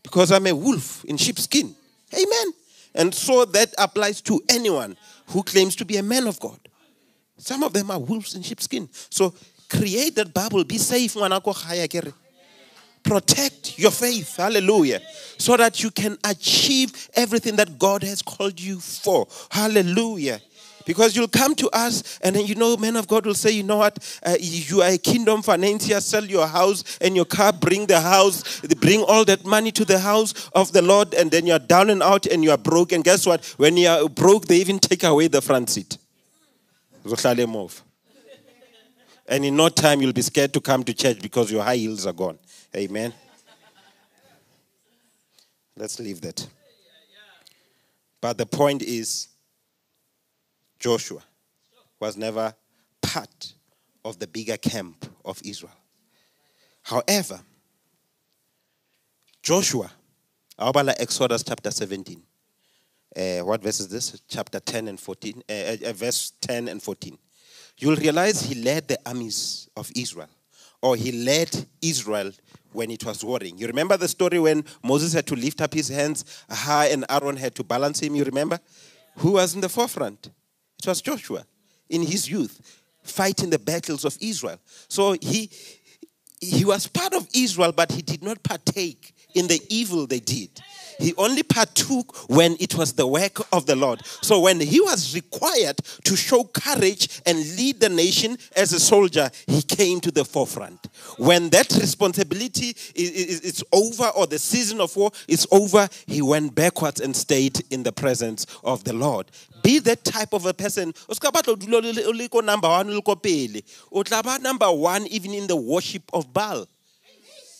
[0.03, 1.75] Because I'm a wolf in sheepskin.
[2.13, 2.53] Amen.
[2.97, 6.59] And so that applies to anyone who claims to be a man of God.
[7.37, 8.89] Some of them are wolves in sheepskin.
[8.91, 9.35] So
[9.69, 10.63] create that bubble.
[10.63, 11.15] Be safe.
[13.03, 14.35] Protect your faith.
[14.35, 15.01] Hallelujah.
[15.37, 19.27] So that you can achieve everything that God has called you for.
[19.51, 20.41] Hallelujah.
[20.87, 23.63] Because you'll come to us, and then you know, men of God will say, you
[23.63, 27.85] know what, uh, you are a kingdom financier, sell your house and your car, bring
[27.85, 31.59] the house, bring all that money to the house of the Lord, and then you're
[31.59, 32.93] down and out and you are broke.
[32.93, 33.45] And guess what?
[33.57, 35.97] When you are broke, they even take away the front seat.
[39.29, 42.05] And in no time, you'll be scared to come to church because your high heels
[42.05, 42.39] are gone.
[42.75, 43.13] Amen.
[45.75, 46.47] Let's leave that.
[48.21, 49.27] But the point is,
[50.79, 51.23] Joshua
[51.99, 52.53] was never
[53.01, 53.53] part
[54.05, 55.73] of the bigger camp of Israel.
[56.83, 57.39] However,
[59.41, 59.91] Joshua,
[60.59, 62.21] Abala Exodus chapter 17.
[63.15, 64.21] Uh, what verse is this?
[64.27, 65.43] Chapter 10 and 14.
[65.49, 67.17] Uh, uh, verse 10 and 14.
[67.77, 70.29] You'll realize he led the armies of Israel,
[70.81, 71.49] or he led
[71.81, 72.31] Israel
[72.71, 73.57] when it was warring.
[73.57, 77.37] You remember the story when Moses had to lift up his hands high and Aaron
[77.37, 78.15] had to balance him?
[78.15, 78.59] You remember?
[79.17, 80.29] Who was in the forefront?
[80.79, 81.45] It was Joshua
[81.89, 84.59] in his youth, fighting the battles of Israel.
[84.87, 85.49] So he
[86.39, 90.61] he was part of Israel, but he did not partake in the evil they did.
[90.99, 94.05] He only partook when it was the work of the Lord.
[94.21, 99.29] So when he was required to show courage and lead the nation as a soldier,
[99.45, 100.87] he came to the forefront.
[101.17, 106.55] When that responsibility is, is, over or the season of war is over, he went
[106.55, 109.27] backwards and stayed in the presence of the Lord.
[109.63, 110.93] Be that type of a person.
[112.43, 116.67] number one, number one even in the worship of Baal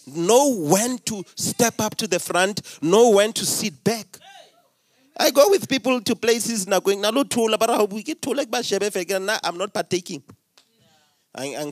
[0.08, 4.08] know when to step up to the front, know when to sit back.
[5.20, 8.50] I go with people to places now going, Nalo tola, but we get told like
[8.52, 10.24] I'm not partaking.
[11.36, 11.72] I'm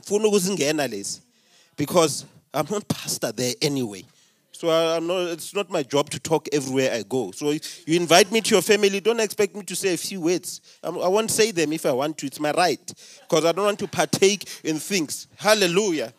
[1.76, 4.04] because I'm not pastor there anyway.
[4.52, 7.30] So I'm not, it's not my job to talk everywhere I go.
[7.30, 7.60] So you
[8.00, 10.62] invite me to your family, don't expect me to say a few words.
[10.82, 12.26] I won't say them if I want to.
[12.26, 12.94] It's my right
[13.28, 15.28] because I don't want to partake in things.
[15.36, 16.14] Hallelujah.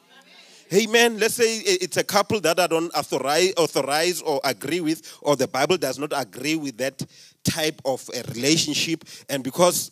[0.73, 1.17] Amen.
[1.17, 5.47] Let's say it's a couple that I don't authorize, authorize or agree with, or the
[5.47, 7.01] Bible does not agree with that
[7.43, 9.05] type of a relationship.
[9.29, 9.91] And because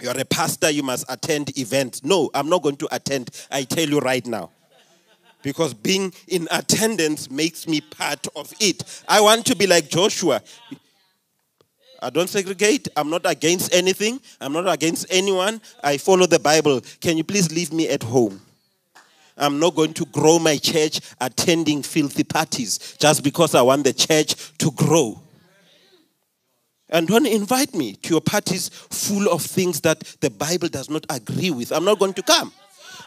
[0.00, 2.02] you're a pastor, you must attend events.
[2.02, 3.30] No, I'm not going to attend.
[3.50, 4.50] I tell you right now.
[5.42, 8.82] Because being in attendance makes me part of it.
[9.08, 10.42] I want to be like Joshua.
[12.02, 12.88] I don't segregate.
[12.96, 14.20] I'm not against anything.
[14.40, 15.60] I'm not against anyone.
[15.82, 16.80] I follow the Bible.
[17.00, 18.40] Can you please leave me at home?
[19.38, 23.92] I'm not going to grow my church attending filthy parties just because I want the
[23.92, 25.20] church to grow.
[26.90, 31.04] And don't invite me to your parties full of things that the Bible does not
[31.10, 31.70] agree with.
[31.70, 32.52] I'm not going to come.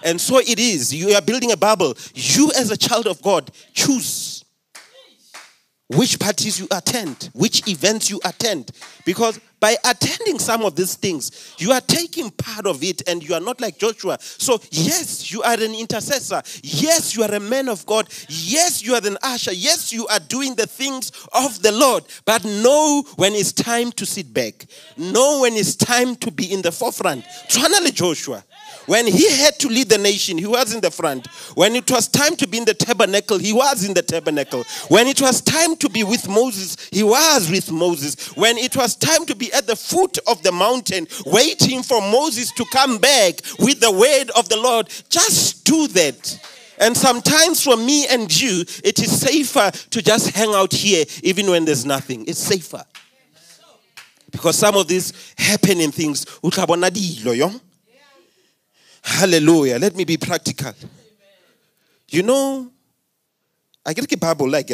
[0.03, 0.93] And so it is.
[0.93, 1.95] You are building a bubble.
[2.13, 4.40] You, as a child of God, choose
[5.95, 8.71] which parties you attend, which events you attend.
[9.05, 13.35] Because by attending some of these things, you are taking part of it and you
[13.35, 14.17] are not like Joshua.
[14.19, 16.41] So, yes, you are an intercessor.
[16.63, 18.07] Yes, you are a man of God.
[18.27, 19.53] Yes, you are an usher.
[19.53, 22.05] Yes, you are doing the things of the Lord.
[22.25, 24.65] But know when it's time to sit back.
[24.97, 27.23] Know when it's time to be in the forefront.
[27.47, 28.43] Twanale Joshua.
[28.87, 31.27] When he had to lead the nation, he was in the front.
[31.55, 34.63] When it was time to be in the tabernacle, he was in the tabernacle.
[34.89, 38.35] When it was time to be with Moses, he was with Moses.
[38.35, 42.51] When it was time to be at the foot of the mountain, waiting for Moses
[42.53, 46.39] to come back with the word of the Lord, just do that.
[46.79, 51.49] And sometimes for me and you, it is safer to just hang out here even
[51.49, 52.25] when there's nothing.
[52.27, 52.83] It's safer.
[54.31, 56.25] Because some of these happening things,
[59.03, 59.79] Hallelujah.
[59.79, 60.73] Let me be practical.
[62.09, 62.71] You know,
[63.85, 64.71] I get the Bible like.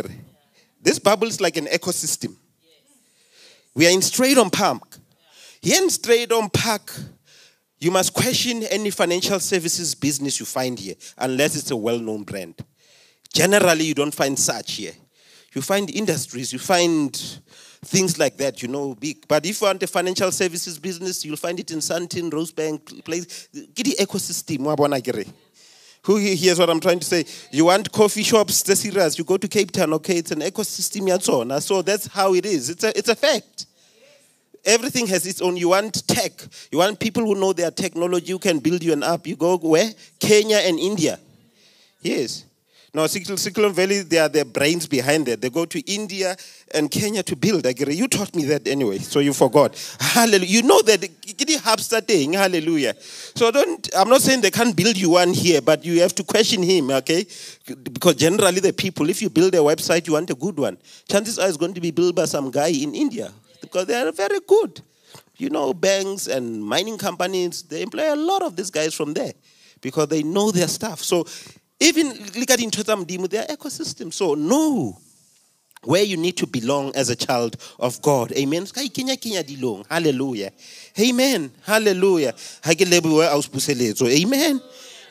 [0.81, 2.35] This Bible is like an ecosystem.
[3.73, 4.97] We are in Strijdom Park.
[5.61, 6.93] Here in Strijdom Park,
[7.79, 12.23] you must question any financial services business you find here, unless it's a well known
[12.23, 12.55] brand.
[13.33, 14.93] Generally, you don't find such here.
[15.53, 17.39] You find industries, you find
[17.85, 19.27] things like that, you know, big.
[19.27, 23.47] But if you want a financial services business, you'll find it in Sandton, Rosebank, place.
[23.73, 25.25] Get the ecosystem.
[26.03, 27.25] Who hears what I'm trying to say?
[27.51, 31.11] You want coffee shops, the serious, you go to Cape Town, okay, it's an ecosystem,
[31.11, 31.59] and so on.
[31.59, 32.69] So that's how it is.
[32.69, 33.65] It's a, it's a fact.
[34.63, 35.55] Everything has its own.
[35.57, 36.31] You want tech.
[36.71, 39.27] You want people who know their technology, you can build you an app.
[39.27, 39.91] You go where?
[40.19, 41.19] Kenya and India.
[42.01, 42.45] Yes.
[42.97, 45.39] No, Silicon Valley, they are the brains behind it.
[45.39, 46.35] They go to India
[46.73, 47.63] and Kenya to build.
[47.79, 49.77] You taught me that anyway, so you forgot.
[49.99, 50.47] Hallelujah.
[50.47, 51.09] You know that the
[51.57, 52.33] hubster thing.
[52.33, 52.95] Hallelujah.
[52.99, 53.87] So don't.
[53.95, 56.89] I'm not saying they can't build you one here, but you have to question him,
[56.89, 57.27] okay?
[57.83, 60.79] Because generally the people, if you build a website, you want a good one.
[61.07, 63.31] Chances are it's going to be built by some guy in India
[63.61, 64.81] because they are very good.
[65.37, 69.33] You know, banks and mining companies, they employ a lot of these guys from there
[69.81, 71.03] because they know their stuff.
[71.03, 71.27] So
[71.79, 74.11] even look at into them, their ecosystem.
[74.13, 74.97] So know
[75.83, 78.31] where you need to belong as a child of God.
[78.33, 78.65] Amen.
[79.89, 80.51] Hallelujah.
[80.99, 81.51] Amen.
[81.65, 82.33] Hallelujah.
[82.65, 84.61] Amen.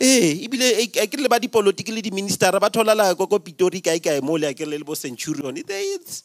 [0.00, 3.98] ee ebile a ke le ba dipolotiki le di-ministera ba tholala ko ko pitori kae
[3.98, 6.22] kae mo le a ke le bo centurion it's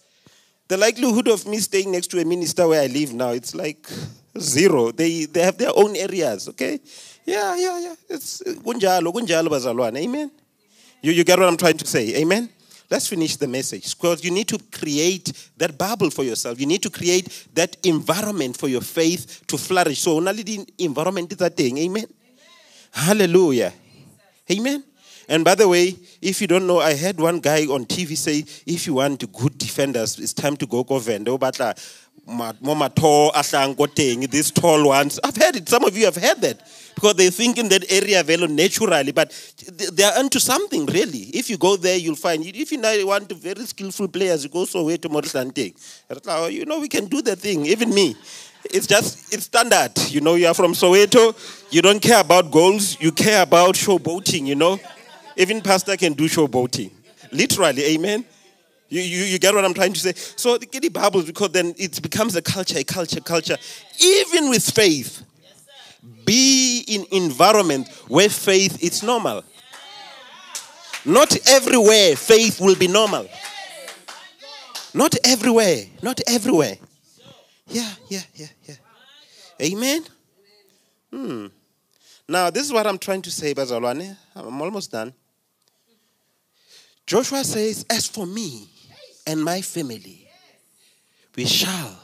[0.68, 3.88] the likelihood of me staying next to a minister where i live now it's like
[4.38, 6.80] zero they, they have their own areas okay
[7.26, 7.96] yeah, yeah, yeah.
[8.10, 9.98] It's kunjalo, kunjalo bazalwane.
[9.98, 10.32] Amen.
[11.02, 12.16] You, you get what I'm trying to say?
[12.22, 12.50] Amen.
[12.90, 16.60] Let's finish the message because you need to create that bubble for yourself.
[16.60, 20.00] You need to create that environment for your faith to flourish.
[20.00, 21.78] So only the environment is that thing.
[21.78, 22.06] Amen.
[22.92, 23.72] Hallelujah.
[24.52, 24.84] Amen.
[25.30, 28.40] And by the way, if you don't know, I had one guy on TV say,
[28.66, 31.74] if you want good defenders, it's time to go go Venda batla
[34.30, 35.20] these tall ones.
[35.24, 35.68] I've heard it.
[35.68, 36.62] Some of you have heard that
[36.96, 39.32] because they think in that area very naturally, but
[39.92, 41.30] they are into something really.
[41.34, 42.46] If you go there, you'll find.
[42.46, 45.74] If you now want very skillful players, you go so to Morisante.
[46.52, 47.66] You know, we can do the thing.
[47.66, 48.16] Even me.
[48.66, 49.92] It's just, it's standard.
[50.10, 51.34] You know, you are from Soweto.
[51.72, 52.96] You don't care about goals.
[53.02, 54.80] You care about showboating, you know.
[55.36, 56.92] Even pastor can do showboating.
[57.32, 58.24] Literally, amen.
[58.92, 60.12] You, you, you get what I'm trying to say?
[60.14, 63.56] So get the Bible because then it becomes a culture, a culture, culture.
[64.02, 65.24] Even with faith,
[66.26, 69.46] be in environment where faith is normal.
[71.06, 73.30] Not everywhere faith will be normal.
[74.94, 75.86] Not everywhere.
[76.02, 76.76] Not everywhere.
[77.70, 78.76] Yeah, yeah, yeah, yeah.
[79.62, 80.04] Amen.
[81.14, 81.48] Hmm.
[82.28, 84.18] Now, this is what I'm trying to say, Bazalwane.
[84.36, 85.14] I'm almost done.
[87.08, 88.71] Joshua says, As for me
[89.32, 90.28] and my family,
[91.38, 91.98] we shall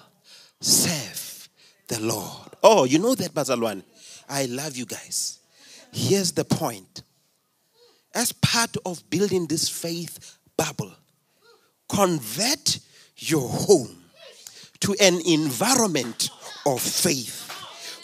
[0.61, 1.49] serve
[1.89, 2.53] the Lord.
[2.63, 3.83] Oh, you know that, Bazalwane.
[4.29, 5.39] I love you guys.
[5.91, 7.03] Here's the point.
[8.15, 10.93] As part of building this faith bubble,
[11.89, 12.79] convert
[13.17, 14.03] your home
[14.79, 16.29] to an environment
[16.65, 17.43] of faith.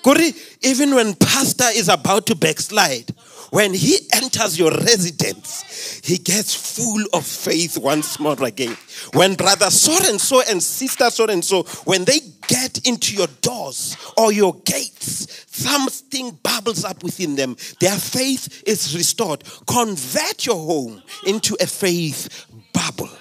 [0.03, 3.09] Kuri, even when pastor is about to backslide,
[3.53, 8.75] when he enters your residence, he gets full of faith once more again.
[9.13, 13.27] When brother so and so and sister so and so, when they get into your
[13.41, 17.55] doors or your gates, something bubbles up within them.
[17.79, 19.43] Their faith is restored.
[19.67, 23.11] Convert your home into a faith bubble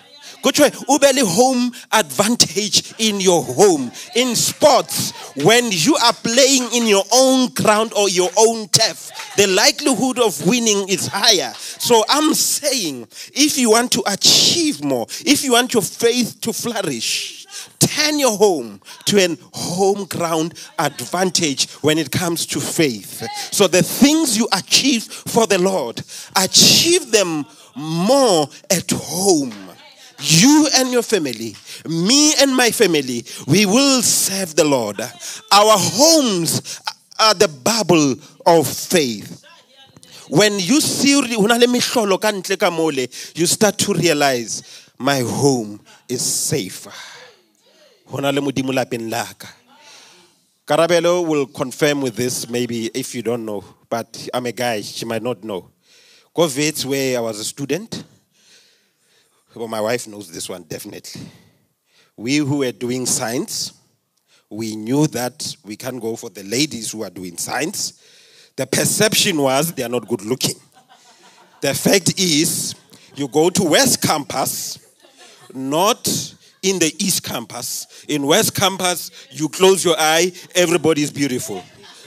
[0.42, 5.12] kuthiwe ube home advantage in your home in sports.
[5.36, 10.46] When you are playing in your own ground or your own turf the likelihood of
[10.46, 11.52] winning is higher.
[11.56, 16.52] So i'm saying if you want to achieve more if you want your faith to
[16.52, 17.46] flourish
[17.78, 23.26] turn your home to an home ground advantage when it comes to faith.
[23.52, 26.02] So the things you achieve for the Lord,
[26.36, 29.52] achieve them more at home
[30.22, 31.56] you and your family,
[31.88, 35.00] me and my family, we will serve the Lord.
[35.00, 36.80] Our homes
[37.18, 38.14] are the bubble
[38.46, 39.44] of faith.
[40.28, 41.10] When you see,
[43.34, 46.86] you start to realize my home is safe.
[50.66, 55.04] Karabelo will confirm with this maybe if you don't know, but I'm a guy, she
[55.04, 55.70] might not know.
[56.34, 56.48] Go
[56.86, 58.04] where I was a student.
[59.54, 61.20] Well, my wife knows this one definitely.
[62.16, 63.74] We who were doing science,
[64.48, 68.00] we knew that we can't go for the ladies who are doing science.
[68.56, 70.54] The perception was they are not good looking.
[71.60, 72.74] The fact is,
[73.14, 74.78] you go to West Campus,
[75.54, 76.06] not
[76.62, 78.04] in the East Campus.
[78.08, 81.62] In West Campus, you close your eye, everybody is beautiful.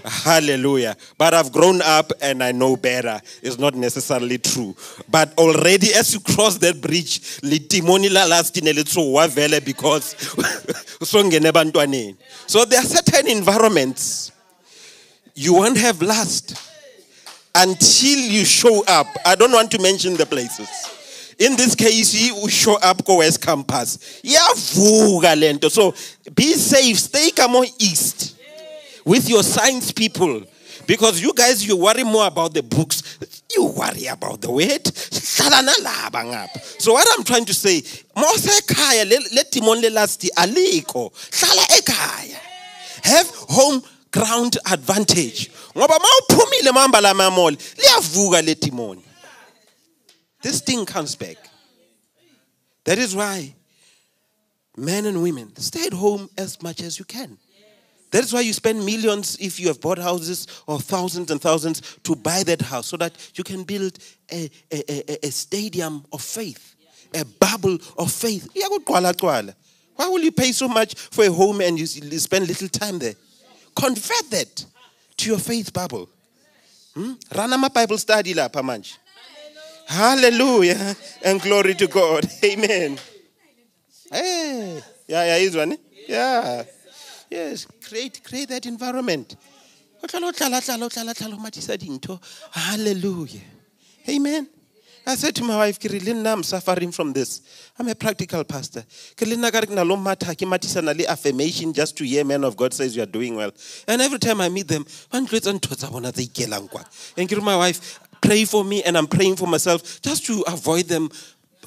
[0.05, 0.95] Hallelujah.
[1.17, 3.19] But I've grown up and I know better.
[3.41, 4.75] It's not necessarily true.
[5.09, 10.15] But already as you cross that bridge, litimoni la lastine litsowa vele because
[12.47, 14.31] so there are certain environments
[15.33, 16.55] you won't have last
[17.55, 19.07] until you show up.
[19.25, 20.69] I don't want to mention the places.
[21.39, 24.21] In this case, you show up go West Campus.
[24.23, 25.69] Yavuga lento.
[25.69, 25.93] So
[26.33, 26.99] be safe.
[26.99, 28.34] Stay come on east
[29.05, 30.43] with your science people.
[30.87, 33.17] Because you guys, you worry more about the books.
[33.55, 34.87] You worry about the weight.
[34.95, 37.81] So what I'm trying to say,
[38.15, 41.11] mose kaya let timon lasti aliko.
[41.31, 42.37] Ekaya.
[43.03, 43.81] Have home
[44.11, 45.49] ground advantage.
[45.73, 49.01] Ngoba mawuphumile mamba la mamoli, liyavuka le timon.
[50.41, 51.37] This thing comes back.
[52.83, 53.55] That is why
[54.77, 57.37] men and women stay at home as much as you can.
[58.11, 62.15] That's why you spend millions if you have bought houses or thousands and thousands to
[62.15, 63.97] buy that house so that you can build
[64.31, 66.75] a, a, a, a stadium of faith,
[67.13, 68.47] a bubble of faith.
[69.95, 73.15] Why will you pay so much for a home and you spend little time there?
[73.75, 74.65] Convert that
[75.17, 76.09] to your faith bubble.
[76.93, 77.13] Hmm?
[77.35, 78.97] Run Bible study la pamanch.
[79.87, 82.25] Hallelujah and glory to God.
[82.43, 82.97] Amen.
[84.11, 85.77] Hey, yeah, yeah, is one.
[86.07, 86.63] Yeah.
[87.35, 89.35] Yes, create, create that environment.
[92.51, 93.41] Hallelujah.
[94.07, 94.47] Amen.
[95.05, 95.77] I said to my wife,
[96.25, 97.41] I'm suffering from this.
[97.77, 98.85] I'm a practical pastor.
[101.07, 103.51] affirmation just to hear men of God says you are doing well.
[103.85, 105.29] And every time I meet them, and
[107.41, 111.09] my wife, pray for me and I'm praying for myself just to avoid them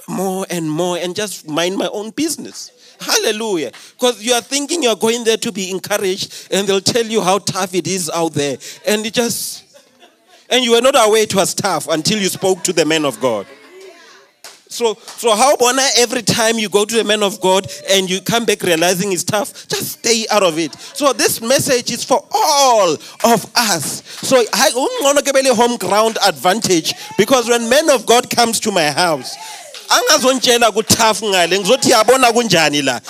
[0.08, 2.70] more and more and just mind my own business.
[3.00, 3.72] Hallelujah.
[3.92, 7.38] Because you are thinking you're going there to be encouraged and they'll tell you how
[7.38, 8.58] tough it is out there.
[8.86, 9.64] And it just,
[10.50, 13.20] and you were not aware it was tough until you spoke to the man of
[13.20, 13.46] God.
[14.68, 18.20] So, so how about every time you go to the man of God and you
[18.20, 20.74] come back realizing it's tough, just stay out of it.
[20.74, 24.04] So this message is for all of us.
[24.06, 28.60] So I want to give a home ground advantage because when man of God comes
[28.60, 29.36] to my house,
[29.88, 31.58] angazontshela kuthafu ngale.
[31.58, 33.00] Ngizothi yabona kunjani la?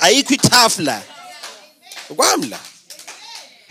[0.00, 1.02] Ayikho ithafu la.
[2.16, 2.58] Kwami la.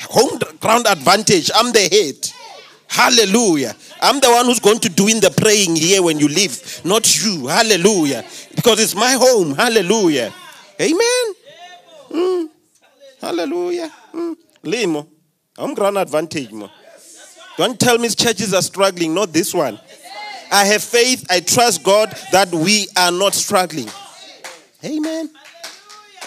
[0.09, 1.51] Home ground advantage.
[1.55, 2.15] I'm the head.
[2.87, 3.75] Hallelujah.
[4.01, 7.47] I'm the one who's going to doing the praying here when you leave not you.
[7.47, 8.25] Hallelujah.
[8.55, 9.53] Because it's my home.
[9.55, 10.33] Hallelujah.
[10.81, 11.35] Amen.
[12.09, 12.49] Mm.
[13.21, 13.91] hallelujah.
[14.13, 14.35] Mm.
[14.63, 15.07] limo
[15.57, 16.69] home ground advantage mo.
[17.57, 19.79] Don't tell me churches are struggling not this one
[20.51, 23.87] I have faith, I trust God that we are not struggling.
[24.83, 25.29] Amen.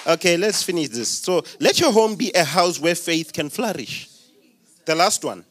[0.07, 1.09] Okay, let's finish this.
[1.09, 4.09] So, let your home be a house where faith can flourish.
[4.85, 5.45] The last one.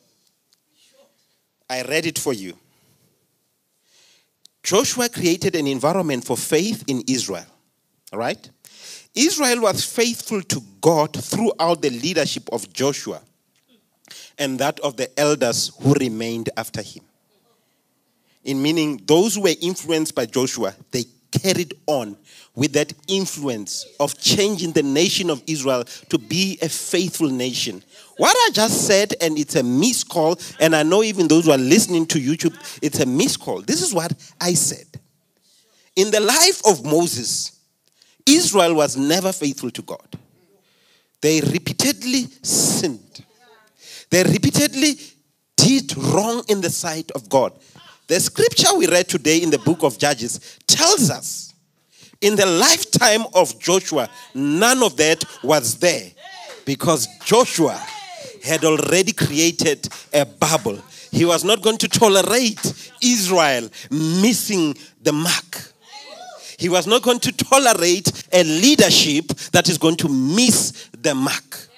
[1.70, 2.54] I read it for you.
[4.64, 7.46] Joshua created an environment for faith in Israel.
[8.12, 8.50] All right?
[9.16, 13.22] Israel was faithful to God throughout the leadership of Joshua
[14.38, 17.04] and that of the elders who remained after him
[18.44, 22.18] in meaning those who were influenced by Joshua, they carried on
[22.56, 27.82] with that influence of changing the nation of Israel to be a faithful nation.
[28.18, 31.58] What I just said, and it's a miscall, and I know even those who are
[31.58, 33.62] listening to YouTube, it's a miscall.
[33.62, 34.86] This is what I said.
[35.96, 37.58] In the life of Moses,
[38.26, 40.08] Israel was never faithful to God.
[41.22, 43.24] They repeatedly sinned.
[44.10, 44.96] They repeatedly
[45.56, 47.54] did wrong in the sight of God.
[48.12, 51.54] The scripture we read today in the book of Judges tells us
[52.20, 56.12] in the lifetime of Joshua, none of that was there
[56.66, 57.82] because Joshua
[58.44, 60.78] had already created a bubble.
[61.10, 65.72] He was not going to tolerate Israel missing the mark.
[66.60, 71.70] He was not going to tolerate a leadership that is going to miss the mark.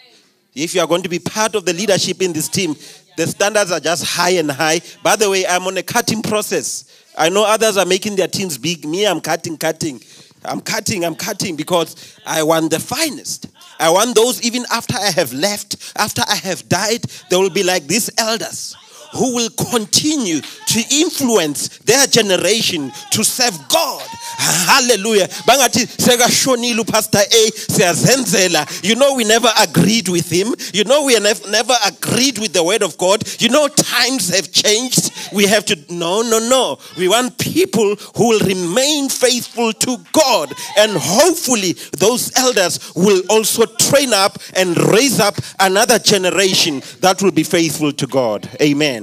[0.55, 2.75] If you are going to be part of the leadership in this team,
[3.18, 4.82] the standards are just high and high.
[5.01, 6.86] By the way, I'm on a cutting process.
[7.18, 8.86] I know others are making their teams big.
[8.86, 10.01] Me, I'm cutting, cutting.
[10.45, 13.47] I'm cutting, I'm cutting because I want the finest.
[13.80, 17.64] I want those even after I have left, after I have died, they will be
[17.64, 18.76] like these elders
[19.14, 24.07] who will continue to influence their generation to serve God.
[24.38, 25.28] Hallelujah.
[25.47, 28.84] Bangathi sekashonile pastor A siyazenzela.
[28.84, 30.53] You know we never agreed with him.
[30.74, 33.24] You know we never agreed with the word of God.
[33.41, 35.11] You know times have changed.
[35.32, 36.80] We have to no no no.
[36.97, 43.66] We want people who will remain faithful to God and hopefully those elders will also
[43.66, 48.49] train up and raise up another generation that will be faithful to God.
[48.61, 49.03] Amen.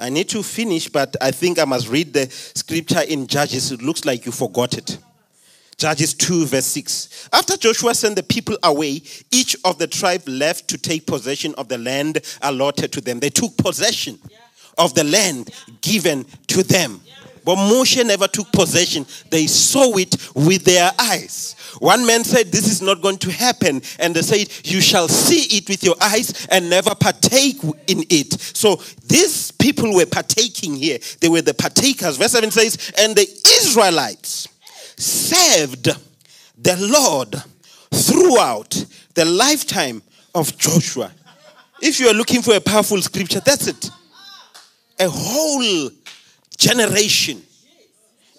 [0.00, 3.70] I need to finish, but I think I must read the scripture in Judges.
[3.70, 4.98] It looks like you forgot it.
[5.76, 7.28] Judges 2, verse 6.
[7.32, 11.68] After Joshua sent the people away, each of the tribe left to take possession of
[11.68, 13.20] the land allotted to them.
[13.20, 14.18] They took possession
[14.78, 15.50] of the land
[15.82, 17.00] given to them.
[17.44, 19.06] But Moshe never took possession.
[19.30, 21.56] They saw it with their eyes.
[21.78, 23.82] One man said, This is not going to happen.
[23.98, 28.40] And they said, You shall see it with your eyes and never partake in it.
[28.40, 30.98] So these people were partaking here.
[31.20, 32.16] They were the partakers.
[32.16, 33.28] Verse 7 says, And the
[33.60, 34.48] Israelites
[34.96, 35.88] served
[36.58, 37.34] the Lord
[37.92, 40.02] throughout the lifetime
[40.34, 41.12] of Joshua.
[41.82, 43.90] If you are looking for a powerful scripture, that's it.
[44.98, 45.90] A whole
[46.58, 47.42] generation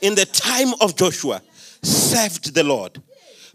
[0.01, 1.41] in the time of Joshua
[1.81, 3.01] served the Lord.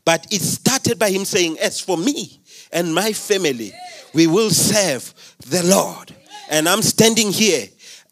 [0.06, 2.40] But it started by him saying, As for me
[2.72, 3.72] and my family,
[4.14, 6.14] we will serve the Lord.
[6.48, 7.66] And I'm standing here.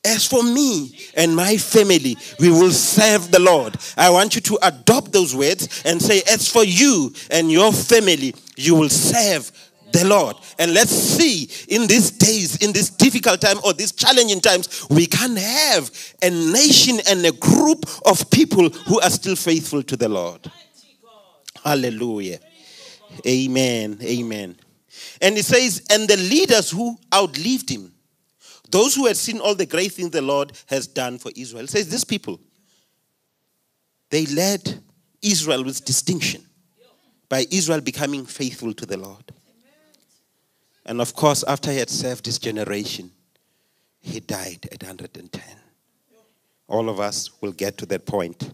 [0.05, 3.76] As for me and my family, we will serve the Lord.
[3.97, 8.34] I want you to adopt those words and say, As for you and your family,
[8.57, 9.51] you will serve
[9.92, 10.36] the Lord.
[10.59, 15.07] And let's see in these days, in this difficult time or these challenging times, we
[15.07, 15.90] can have
[16.20, 20.51] a nation and a group of people who are still faithful to the Lord.
[21.64, 22.40] Hallelujah.
[23.26, 23.98] Amen.
[24.02, 24.56] Amen.
[25.20, 27.92] And it says, and the leaders who outlived him,
[28.70, 31.64] those who had seen all the great things the Lord has done for Israel.
[31.64, 32.40] It says, these people,
[34.10, 34.80] they led
[35.22, 36.44] Israel with distinction
[37.28, 39.32] by Israel becoming faithful to the Lord.
[40.86, 43.10] And of course, after he had served his generation,
[44.00, 45.42] he died at 110.
[46.68, 48.52] All of us will get to that point.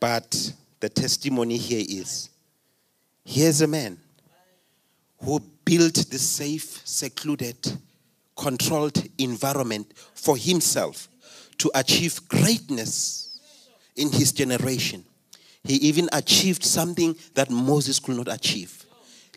[0.00, 0.52] But
[0.82, 2.28] the testimony here is
[3.24, 3.96] here's a man
[5.20, 7.56] who built the safe, secluded,
[8.36, 11.06] controlled environment for himself
[11.56, 13.38] to achieve greatness
[13.94, 15.04] in his generation.
[15.62, 18.84] He even achieved something that Moses could not achieve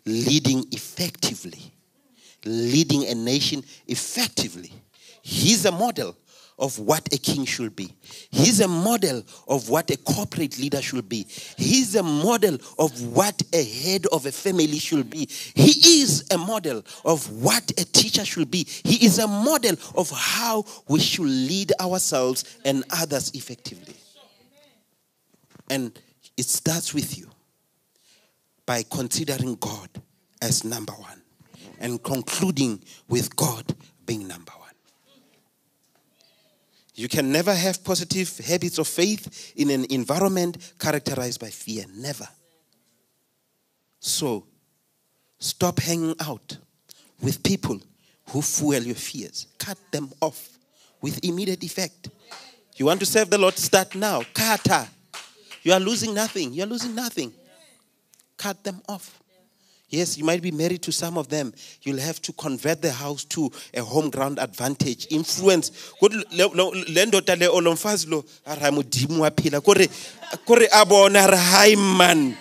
[0.04, 1.72] leading effectively,
[2.44, 4.72] leading a nation effectively.
[5.22, 6.16] He's a model
[6.58, 7.94] of what a king should be.
[8.30, 11.26] He's a model of what a corporate leader should be.
[11.56, 15.28] He's a model of what a head of a family should be.
[15.54, 18.66] He is a model of what a teacher should be.
[18.84, 23.94] He is a model of how we should lead ourselves and others effectively.
[25.68, 25.98] And
[26.36, 27.28] it starts with you
[28.64, 29.88] by considering God
[30.42, 31.22] as number one
[31.80, 33.74] and concluding with God
[34.06, 34.65] being number one.
[36.96, 41.84] You can never have positive habits of faith in an environment characterized by fear.
[41.94, 42.26] Never.
[44.00, 44.46] So,
[45.38, 46.56] stop hanging out
[47.20, 47.78] with people
[48.30, 49.46] who fuel your fears.
[49.58, 50.58] Cut them off
[51.02, 52.08] with immediate effect.
[52.76, 53.58] You want to serve the Lord?
[53.58, 54.22] Start now.
[54.32, 54.88] Kata.
[55.62, 56.54] You are losing nothing.
[56.54, 57.32] You are losing nothing.
[58.38, 59.20] Cut them off.
[59.88, 61.52] Yes, you might be married to some of them.
[61.82, 65.06] You'll have to convert the house to a home ground advantage.
[65.10, 65.70] Influence.
[66.02, 68.72] le ndoda le olomfazi lo ara
[69.60, 69.88] kore
[70.44, 72.36] kore a man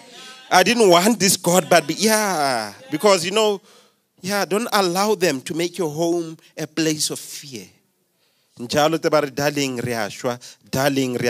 [0.50, 3.62] i didn't want this god but yeah because you know
[4.22, 7.68] yeah don't allow them to make your home a place of fear.
[8.60, 9.94] Njalo te darling re
[10.72, 11.30] darling re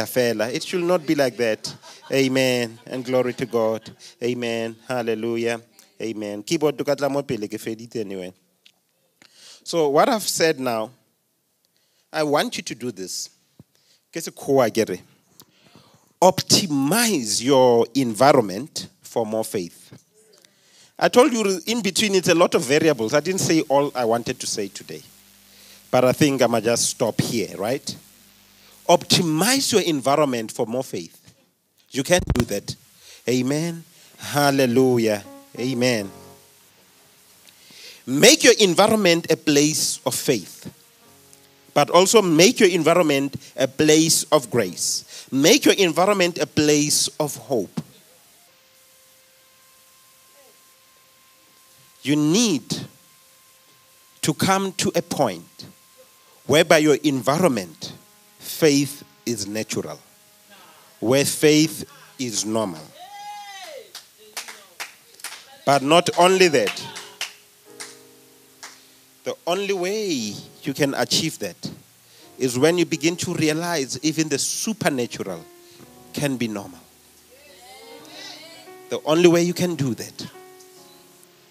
[0.53, 1.75] it should not be like that.
[2.11, 2.79] Amen.
[2.85, 3.81] And glory to god.
[4.23, 4.75] Amen.
[4.87, 5.59] Hallelujah
[6.01, 6.43] Amen.
[6.43, 8.33] Keyboard tukatla mo pele ke fedite anyway.
[9.63, 10.91] So what I've said now,
[12.11, 13.29] I want you to do this.
[14.13, 14.31] Ke se
[16.21, 19.97] Optimize your environment for more faith.
[20.97, 23.13] I told you in between it's a lot of variables.
[23.13, 25.01] I didn't say all I wanted to say today.
[25.91, 27.95] But I think I'm going to just stop here, right?
[28.87, 31.21] Optimize your environment for more faith.
[31.91, 32.75] You can do that.
[33.27, 33.83] Amen.
[34.17, 35.23] Hallelujah.
[35.59, 36.11] Amen.
[38.05, 40.71] Make your environment a place of faith,
[41.73, 45.27] but also make your environment a place of grace.
[45.31, 47.81] Make your environment a place of hope.
[52.03, 52.63] You need
[54.21, 55.65] to come to a point
[56.45, 57.93] whereby your environment,
[58.37, 59.99] faith is natural,
[60.99, 61.89] where faith
[62.19, 62.81] is normal.
[65.65, 66.87] But not only that,
[69.23, 71.57] the only way you can achieve that
[72.37, 75.43] is when you begin to realize even the supernatural
[76.13, 76.79] can be normal.
[78.89, 80.27] The only way you can do that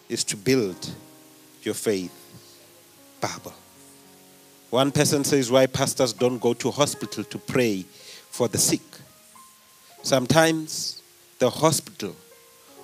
[0.09, 0.89] is to build
[1.63, 2.13] your faith
[3.21, 3.55] bubble.
[4.71, 7.85] One person says why pastors don't go to hospital to pray
[8.31, 8.83] for the sick.
[10.03, 11.03] Sometimes
[11.41, 12.15] the hospital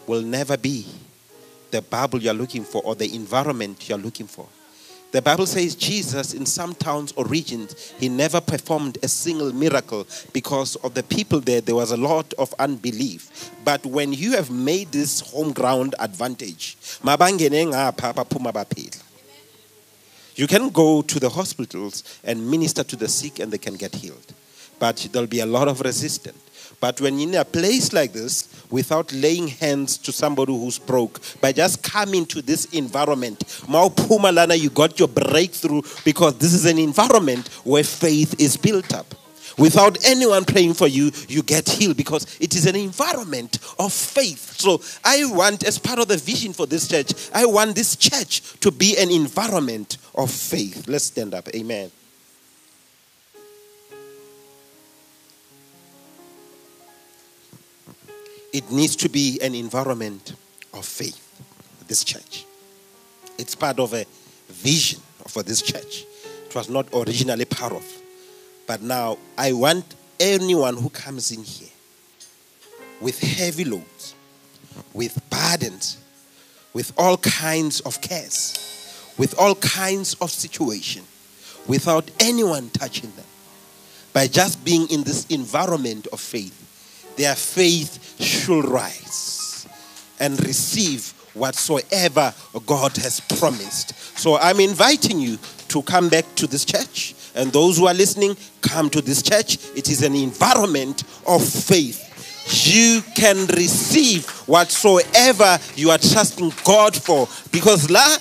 [0.06, 0.86] will never be
[1.70, 4.46] the Bible you're looking for or the environment you're looking for.
[5.12, 10.06] The Bible says Jesus, in some towns or regions, he never performed a single miracle
[10.32, 11.60] because of the people there.
[11.60, 13.50] There was a lot of unbelief.
[13.64, 16.76] But when you have made this home ground advantage,
[20.36, 23.96] you can go to the hospitals and minister to the sick and they can get
[23.96, 24.32] healed.
[24.78, 26.38] But there'll be a lot of resistance.
[26.80, 31.20] But when you're in a place like this, without laying hands to somebody who's broke,
[31.40, 36.78] by just coming to this environment, Pumalana, you got your breakthrough because this is an
[36.78, 39.14] environment where faith is built up.
[39.58, 44.58] Without anyone praying for you, you get healed because it is an environment of faith.
[44.58, 48.58] So, I want, as part of the vision for this church, I want this church
[48.60, 50.88] to be an environment of faith.
[50.88, 51.48] Let's stand up.
[51.54, 51.90] Amen.
[58.52, 60.34] It needs to be an environment
[60.74, 61.18] of faith,
[61.86, 62.44] this church.
[63.38, 64.04] It's part of a
[64.48, 66.04] vision for this church.
[66.46, 67.84] It was not originally part of.
[68.66, 71.68] But now I want anyone who comes in here
[73.00, 74.14] with heavy loads,
[74.92, 75.96] with burdens,
[76.72, 81.04] with all kinds of cares, with all kinds of situation,
[81.66, 83.24] without anyone touching them,
[84.12, 86.59] by just being in this environment of faith,
[87.16, 89.66] their faith should rise
[90.18, 92.34] and receive whatsoever
[92.66, 93.94] God has promised.
[94.18, 95.38] So I'm inviting you
[95.68, 99.58] to come back to this church And those who are listening, come to this church.
[99.76, 102.06] It is an environment of faith.
[102.66, 107.28] You can receive whatsoever you are trusting God for.
[107.52, 108.16] Because la,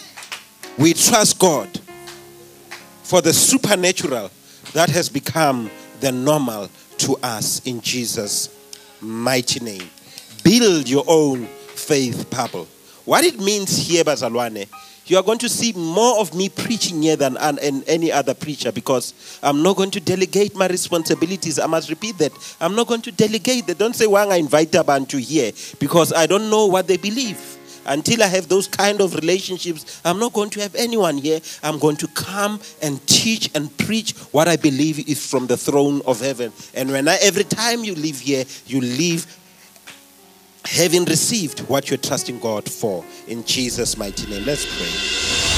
[0.78, 1.80] we trust God
[3.04, 4.30] for the supernatural
[4.74, 6.70] that has become the normal
[7.00, 8.48] to us in Jesus'
[9.02, 9.90] mighty name.
[10.44, 12.68] Build your own faith bubble.
[13.06, 14.68] What it means here, Bazalwane,
[15.10, 18.72] you are going to see more of me preaching here than an, any other preacher
[18.72, 21.58] because I'm not going to delegate my responsibilities.
[21.58, 22.32] I must repeat that.
[22.62, 23.80] I'm not going to delegate that.
[23.80, 27.58] Don't say, why I invite Abantu here because I don't know what they believe.
[27.86, 31.40] Until I have those kind of relationships, I'm not going to have anyone here.
[31.64, 36.02] I'm going to come and teach and preach what I believe is from the throne
[36.06, 36.52] of heaven.
[36.74, 39.26] And when I, every time you live here, you live
[40.66, 43.04] having received what you're trusting God for.
[43.28, 45.49] In Jesus' mighty name, let's pray.